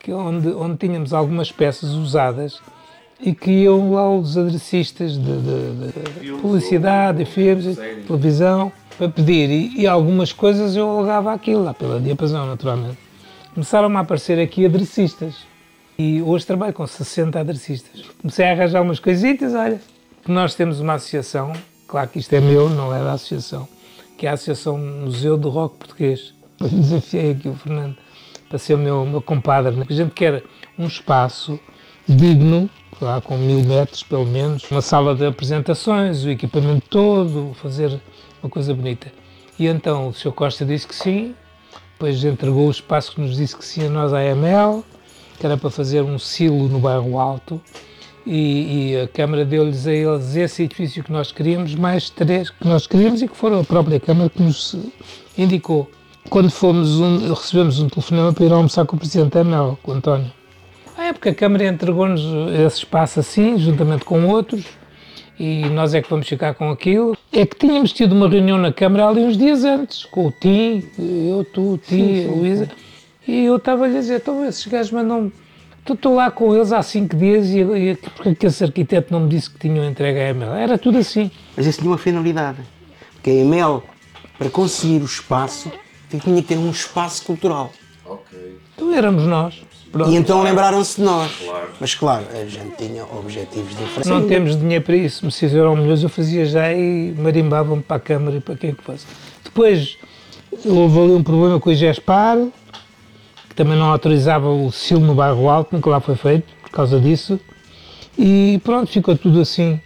que 0.00 0.12
onde, 0.12 0.48
onde 0.48 0.76
tínhamos 0.78 1.12
algumas 1.14 1.50
peças 1.52 1.90
usadas 1.90 2.60
e 3.20 3.32
que 3.32 3.50
iam 3.50 3.92
lá 3.94 4.10
os 4.10 4.36
adressistas 4.36 5.12
de, 5.12 5.20
de- 5.20 6.20
de 6.20 6.32
publicidade, 6.42 7.18
de 7.18 7.24
filmes, 7.24 7.64
de 7.64 8.02
televisão, 8.06 8.70
para 8.98 9.08
pedir. 9.08 9.48
E, 9.48 9.80
e 9.82 9.86
algumas 9.86 10.32
coisas 10.32 10.74
eu 10.76 10.90
alugava 10.90 11.32
aquilo, 11.32 11.62
lá 11.62 11.72
pela 11.72 12.00
diapasão, 12.00 12.46
naturalmente. 12.46 12.98
Começaram 13.54 13.96
a 13.96 14.00
aparecer 14.00 14.38
aqui 14.40 14.66
adressistas. 14.66 15.36
E 15.98 16.20
hoje 16.20 16.44
trabalho 16.44 16.74
com 16.74 16.86
60 16.86 17.40
adressistas. 17.40 18.02
Comecei 18.20 18.44
a 18.46 18.52
arranjar 18.52 18.82
umas 18.82 19.00
coisitas, 19.00 19.54
olha. 19.54 19.80
Nós 20.28 20.54
temos 20.54 20.80
uma 20.80 20.94
associação, 20.94 21.52
claro 21.86 22.08
que 22.08 22.18
isto 22.18 22.32
é 22.34 22.40
meu, 22.40 22.68
não 22.68 22.94
é 22.94 22.98
da 23.02 23.12
associação, 23.12 23.66
que 24.18 24.26
é 24.26 24.30
a 24.30 24.32
Associação 24.34 24.76
Museu 24.76 25.38
do 25.38 25.48
Rock 25.48 25.76
Português. 25.76 26.34
Desafiei 26.60 27.30
aqui 27.32 27.48
o 27.48 27.54
Fernando. 27.54 27.96
para 28.48 28.58
ser 28.58 28.74
o 28.74 28.78
meu, 28.78 29.06
meu 29.06 29.22
compadre. 29.22 29.74
né? 29.74 29.86
A 29.88 29.92
gente 29.92 30.10
quer 30.10 30.42
um 30.78 30.86
espaço 30.86 31.58
digno, 32.06 32.68
lá 33.00 33.20
com 33.20 33.36
mil 33.38 33.62
metros 33.64 34.02
pelo 34.02 34.26
menos, 34.26 34.70
uma 34.70 34.82
sala 34.82 35.14
de 35.14 35.24
apresentações, 35.24 36.24
o 36.24 36.30
equipamento 36.30 36.86
todo, 36.90 37.54
fazer 37.54 38.00
uma 38.42 38.50
coisa 38.50 38.74
bonita. 38.74 39.10
E 39.58 39.66
então 39.66 40.08
o 40.08 40.12
Sr. 40.12 40.32
Costa 40.32 40.64
disse 40.64 40.86
que 40.86 40.94
sim, 40.94 41.34
depois 41.92 42.22
entregou 42.22 42.68
o 42.68 42.70
espaço 42.70 43.14
que 43.14 43.20
nos 43.20 43.36
disse 43.36 43.56
que 43.56 43.64
sim 43.64 43.86
a 43.86 43.88
nós 43.88 44.12
à 44.12 44.18
AML, 44.18 44.84
que 45.36 45.46
era 45.46 45.56
para 45.56 45.70
fazer 45.70 46.02
um 46.02 46.18
silo 46.18 46.68
no 46.68 46.78
bairro 46.78 47.18
Alto, 47.18 47.60
e, 48.26 48.90
e 48.92 49.00
a 49.00 49.06
Câmara 49.08 49.44
deu-lhes 49.44 49.86
a 49.86 49.92
eles 49.92 50.34
esse 50.34 50.64
edifício 50.64 51.04
que 51.04 51.12
nós 51.12 51.30
queríamos, 51.30 51.74
mais 51.76 52.10
três 52.10 52.50
que 52.50 52.66
nós 52.66 52.86
queríamos 52.86 53.22
e 53.22 53.28
que 53.28 53.36
foram 53.36 53.60
a 53.60 53.64
própria 53.64 54.00
Câmara 54.00 54.28
que 54.28 54.42
nos 54.42 54.74
indicou. 55.38 55.88
Quando 56.28 56.50
fomos, 56.50 56.98
um- 56.98 57.32
recebemos 57.32 57.78
um 57.78 57.88
telefonema 57.88 58.32
para 58.32 58.44
ir 58.44 58.52
almoçar 58.52 58.84
com 58.84 58.96
o 58.96 58.98
Presidente 58.98 59.38
AML, 59.38 59.78
com 59.82 59.92
o 59.92 59.94
António. 59.94 60.32
Ah, 60.98 61.04
é 61.06 61.12
porque 61.12 61.28
a 61.28 61.34
Câmara 61.34 61.68
entregou-nos 61.68 62.20
esse 62.66 62.78
espaço 62.78 63.20
assim, 63.20 63.58
juntamente 63.58 64.04
com 64.04 64.26
outros, 64.26 64.64
e 65.38 65.66
nós 65.66 65.94
é 65.94 66.02
que 66.02 66.10
vamos 66.10 66.26
ficar 66.26 66.54
com 66.54 66.70
aquilo. 66.70 67.16
É 67.32 67.46
que 67.46 67.54
tínhamos 67.56 67.92
tido 67.92 68.12
uma 68.12 68.28
reunião 68.28 68.58
na 68.58 68.72
Câmara 68.72 69.06
ali 69.06 69.20
uns 69.20 69.36
dias 69.36 69.62
antes, 69.62 70.04
com 70.06 70.26
o 70.26 70.32
Tim, 70.32 70.82
eu, 70.98 71.46
tu, 71.52 71.74
o 71.74 71.78
Tim, 71.78 72.26
a 72.26 72.30
Luísa, 72.32 72.68
e 73.26 73.44
eu 73.44 73.56
estava-lhe 73.56 73.96
a 73.96 74.00
dizer, 74.00 74.16
então 74.16 74.44
esses 74.44 74.66
gajos 74.66 74.92
mandam 74.92 75.32
Estou 75.88 76.16
lá 76.16 76.32
com 76.32 76.52
eles 76.52 76.72
há 76.72 76.82
cinco 76.82 77.14
dias 77.16 77.46
e, 77.46 77.60
e 77.60 77.94
porque 77.94 78.30
é 78.30 78.34
que 78.34 78.46
esse 78.46 78.64
arquiteto 78.64 79.12
não 79.12 79.20
me 79.20 79.28
disse 79.28 79.48
que 79.48 79.58
tinham 79.58 79.88
entregue 79.88 80.18
a 80.18 80.30
EML? 80.30 80.54
Era 80.54 80.76
tudo 80.76 80.98
assim. 80.98 81.30
Mas 81.56 81.64
isso 81.64 81.78
tinha 81.78 81.90
uma 81.90 81.98
finalidade. 81.98 82.58
Porque 83.12 83.30
a 83.30 83.32
EML, 83.34 83.84
para 84.36 84.50
conseguir 84.50 85.00
o 85.00 85.04
espaço, 85.04 85.70
tinha 86.10 86.20
que 86.20 86.42
ter 86.42 86.58
um 86.58 86.70
espaço 86.70 87.24
cultural. 87.24 87.72
Ok. 88.04 88.58
Então 88.74 88.92
éramos 88.92 89.24
nós. 89.24 89.62
Pronto. 89.92 90.10
E 90.10 90.16
então 90.16 90.42
lembraram-se 90.42 90.96
de 90.96 91.02
nós. 91.02 91.32
Claro. 91.36 91.68
Mas 91.80 91.94
claro, 91.94 92.26
a 92.32 92.44
gente 92.44 92.76
tinha 92.76 93.04
objetivos 93.04 93.70
diferentes. 93.70 94.06
Não 94.06 94.26
temos 94.26 94.58
dinheiro 94.58 94.84
para 94.84 94.96
isso, 94.96 95.24
me 95.24 95.30
se 95.30 95.46
eram 95.46 95.76
milhões 95.76 96.02
eu 96.02 96.08
fazia 96.08 96.44
já 96.44 96.72
e 96.72 97.14
marimbavam-me 97.16 97.82
para 97.82 97.96
a 97.96 98.00
Câmara 98.00 98.36
e 98.36 98.40
para 98.40 98.56
quem 98.56 98.74
que 98.74 98.82
fosse. 98.82 99.06
Depois 99.44 99.96
houve 100.64 100.98
ali 100.98 101.12
um 101.12 101.22
problema 101.22 101.60
com 101.60 101.70
o 101.70 101.72
IGESPAR, 101.72 102.38
também 103.56 103.76
não 103.76 103.86
autorizava 103.86 104.48
o 104.48 104.70
silo 104.70 105.00
no 105.00 105.14
bairro 105.14 105.48
Alto, 105.48 105.74
nunca 105.74 105.88
lá 105.88 105.98
foi 105.98 106.14
feito, 106.14 106.46
por 106.62 106.70
causa 106.70 107.00
disso. 107.00 107.40
E 108.18 108.60
pronto, 108.62 108.92
ficou 108.92 109.16
tudo 109.16 109.40
assim. 109.40 109.80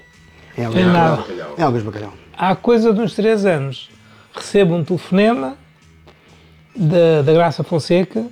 É, 0.58 0.68
nada. 0.84 1.16
Bacalhau. 1.16 1.54
É 1.56 1.62
Alves 1.62 1.82
Bacalhau. 1.82 2.12
Há 2.36 2.56
coisa 2.56 2.92
de 2.92 3.00
uns 3.00 3.14
três 3.14 3.46
anos, 3.46 3.88
recebo 4.34 4.74
um 4.74 4.82
telefonema 4.82 5.56
da, 6.74 7.22
da 7.22 7.32
Graça 7.32 7.62
Fonseca 7.62 8.26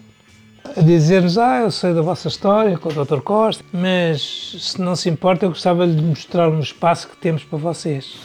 a 0.77 0.81
dizer-nos: 0.81 1.38
Ah, 1.38 1.61
eu 1.61 1.70
sei 1.70 1.94
da 1.94 2.03
vossa 2.03 2.27
história 2.29 2.77
com 2.77 2.88
o 2.88 3.05
Dr. 3.05 3.20
Costa, 3.20 3.64
mas 3.72 4.57
se 4.59 4.81
não 4.81 4.96
se 4.96 5.09
importa, 5.09 5.44
eu 5.44 5.51
gostava 5.51 5.87
de 5.87 5.94
lhe 5.94 6.03
mostrar 6.03 6.48
um 6.48 6.61
espaço 6.61 7.09
que 7.09 7.16
temos 7.16 7.44
para 7.44 7.59
vocês. 7.59 8.16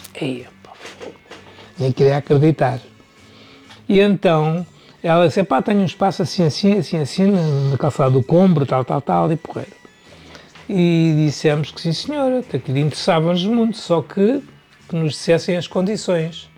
Pá, 0.64 0.72
nem 1.78 1.92
queria 1.92 2.18
acreditar. 2.18 2.80
E 3.88 4.00
então 4.00 4.66
ela 5.04 5.28
disse: 5.28 5.44
Pá, 5.44 5.62
tenho 5.62 5.82
um 5.82 5.86
espaço 5.86 6.22
assim, 6.22 6.44
assim, 6.44 6.78
assim, 6.78 6.98
assim, 6.98 7.32
na, 7.70 7.78
calçada 7.78 8.12
do 8.12 8.24
Combro, 8.24 8.66
tal, 8.66 8.86
tal, 8.86 9.02
tal, 9.02 9.32
e 9.32 9.36
porreiro. 9.36 9.72
E 10.70 11.14
dissemos 11.18 11.72
que 11.72 11.82
sim, 11.82 11.92
senhora, 11.92 12.42
que 12.42 12.56
aquilo 12.56 12.78
interessava-nos 12.78 13.46
muito, 13.46 13.78
só 13.78 14.02
que, 14.02 14.42
que 14.88 14.96
nos 14.96 15.12
dissessem 15.12 15.58
as 15.58 15.68
condições. 15.68 16.50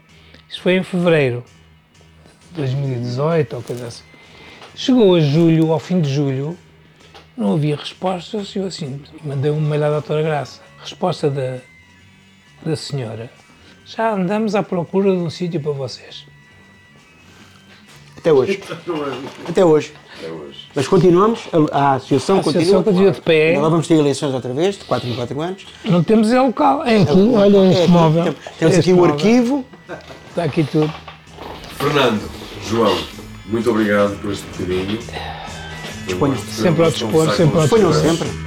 Isto 0.47 0.62
foi 0.62 0.75
em 0.75 0.84
fevereiro 0.84 1.43
de 2.51 2.58
2018 2.58 3.55
ou 3.55 3.63
coisa 3.63 3.88
assim. 3.88 4.03
Chegou 4.75 5.15
a 5.15 5.19
julho, 5.19 5.71
ao 5.71 5.79
fim 5.79 5.99
de 5.99 6.13
julho, 6.13 6.55
não 7.36 7.53
havia 7.53 7.75
respostas 7.75 8.55
e 8.55 8.60
eu 8.60 8.67
assim, 8.67 9.01
mandei 9.23 9.49
um 9.49 9.60
mail 9.60 9.86
à 9.86 9.89
doutora 9.89 10.21
Graça. 10.21 10.62
Resposta 10.79 11.31
da, 11.31 11.58
da 12.63 12.75
senhora. 12.75 13.31
Já 13.86 14.13
andamos 14.13 14.53
à 14.53 14.62
procura 14.62 15.10
de 15.10 15.17
um 15.17 15.29
sítio 15.29 15.60
para 15.60 15.71
vocês. 15.71 16.27
Até 18.25 18.33
hoje. 18.33 18.61
Até 19.47 19.63
hoje. 19.65 19.93
Até 20.17 20.27
hoje. 20.31 20.65
Mas 20.73 20.88
continuamos, 20.88 21.41
a, 21.71 21.77
a 21.77 21.93
associação, 21.95 22.38
A 22.38 22.39
associação 22.39 22.83
continua 22.83 23.11
de 23.11 23.21
pé. 23.21 23.55
Agora 23.55 23.69
vamos 23.69 23.88
ter 23.88 23.95
eleições 23.95 24.33
outra 24.33 24.53
vez, 24.53 24.77
de 24.77 24.85
4 24.85 25.07
em 25.09 25.15
4 25.15 25.41
anos. 25.41 25.65
Não 25.85 26.03
temos 26.03 26.31
é 26.31 26.41
local. 26.41 26.83
É 26.85 27.01
aqui, 27.01 27.31
olha 27.35 27.57
É 27.57 27.69
este 27.71 27.81
aqui, 27.83 27.91
móvel. 27.91 28.23
tem- 28.23 28.35
Temos 28.59 28.75
Este 28.77 28.79
aqui 28.79 28.93
o 28.93 28.95
móvel. 28.97 29.13
arquivo. 29.13 29.65
Está 30.29 30.43
aqui 30.43 30.63
tudo. 30.63 30.91
Fernando, 31.77 32.21
João, 32.67 32.97
muito 33.45 33.69
obrigado 33.69 34.19
por 34.21 34.31
este 34.31 34.45
bocadinho. 34.47 34.99
Disponha. 36.07 36.35
Sempre 36.38 36.83
ao 36.83 36.91
dispor, 36.91 37.29
sempre 37.35 37.57
ao 37.59 37.67
dispor. 37.67 37.93
sempre. 37.93 38.44